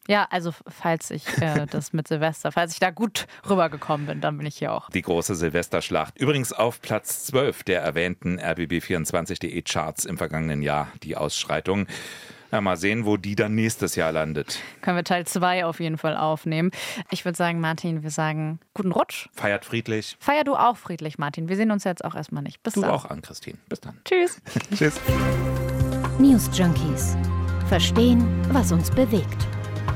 Ja, 0.07 0.27
also 0.29 0.53
falls 0.67 1.11
ich 1.11 1.25
äh, 1.41 1.65
das 1.71 1.93
mit 1.93 2.07
Silvester, 2.07 2.51
falls 2.51 2.73
ich 2.73 2.79
da 2.79 2.91
gut 2.91 3.25
rübergekommen 3.49 4.07
bin, 4.07 4.21
dann 4.21 4.37
bin 4.37 4.45
ich 4.45 4.57
hier 4.57 4.73
auch. 4.73 4.89
Die 4.89 5.01
große 5.01 5.35
Silvesterschlacht. 5.35 6.17
Übrigens 6.17 6.51
auf 6.51 6.81
Platz 6.81 7.25
12 7.25 7.63
der 7.63 7.81
erwähnten 7.81 8.39
RBB24.de 8.39 9.61
Charts 9.61 10.05
im 10.05 10.17
vergangenen 10.17 10.61
Jahr, 10.61 10.89
die 11.03 11.15
Ausschreitung. 11.15 11.87
Ja, 12.51 12.61
mal 12.61 12.77
sehen, 12.77 13.07
wo 13.07 13.17
die 13.17 13.35
dann 13.35 13.55
nächstes 13.55 13.95
Jahr 13.95 14.11
landet. 14.11 14.59
Können 14.81 14.95
wir 14.95 15.03
Teil 15.03 15.25
2 15.25 15.65
auf 15.65 15.79
jeden 15.79 15.97
Fall 15.97 16.15
aufnehmen. 16.15 16.69
Ich 17.09 17.25
würde 17.25 17.35
sagen, 17.35 17.59
Martin, 17.59 18.03
wir 18.03 18.11
sagen 18.11 18.59
guten 18.75 18.91
Rutsch. 18.91 19.27
Feiert 19.33 19.65
friedlich. 19.65 20.17
Feier 20.19 20.43
du 20.43 20.55
auch 20.55 20.77
friedlich, 20.77 21.17
Martin. 21.17 21.49
Wir 21.49 21.55
sehen 21.55 21.71
uns 21.71 21.83
jetzt 21.83 22.05
auch 22.05 22.13
erstmal 22.13 22.43
nicht. 22.43 22.61
Bis 22.61 22.75
du 22.75 22.81
dann. 22.81 22.91
Du 22.91 22.95
auch 22.95 23.05
an, 23.05 23.23
Christine. 23.23 23.57
Bis 23.69 23.79
dann. 23.79 23.99
Tschüss. 24.05 24.39
Tschüss. 24.75 25.01
News 26.19 26.47
Junkies. 26.53 27.17
Verstehen, 27.69 28.23
was 28.53 28.71
uns 28.71 28.91
bewegt. 28.91 29.47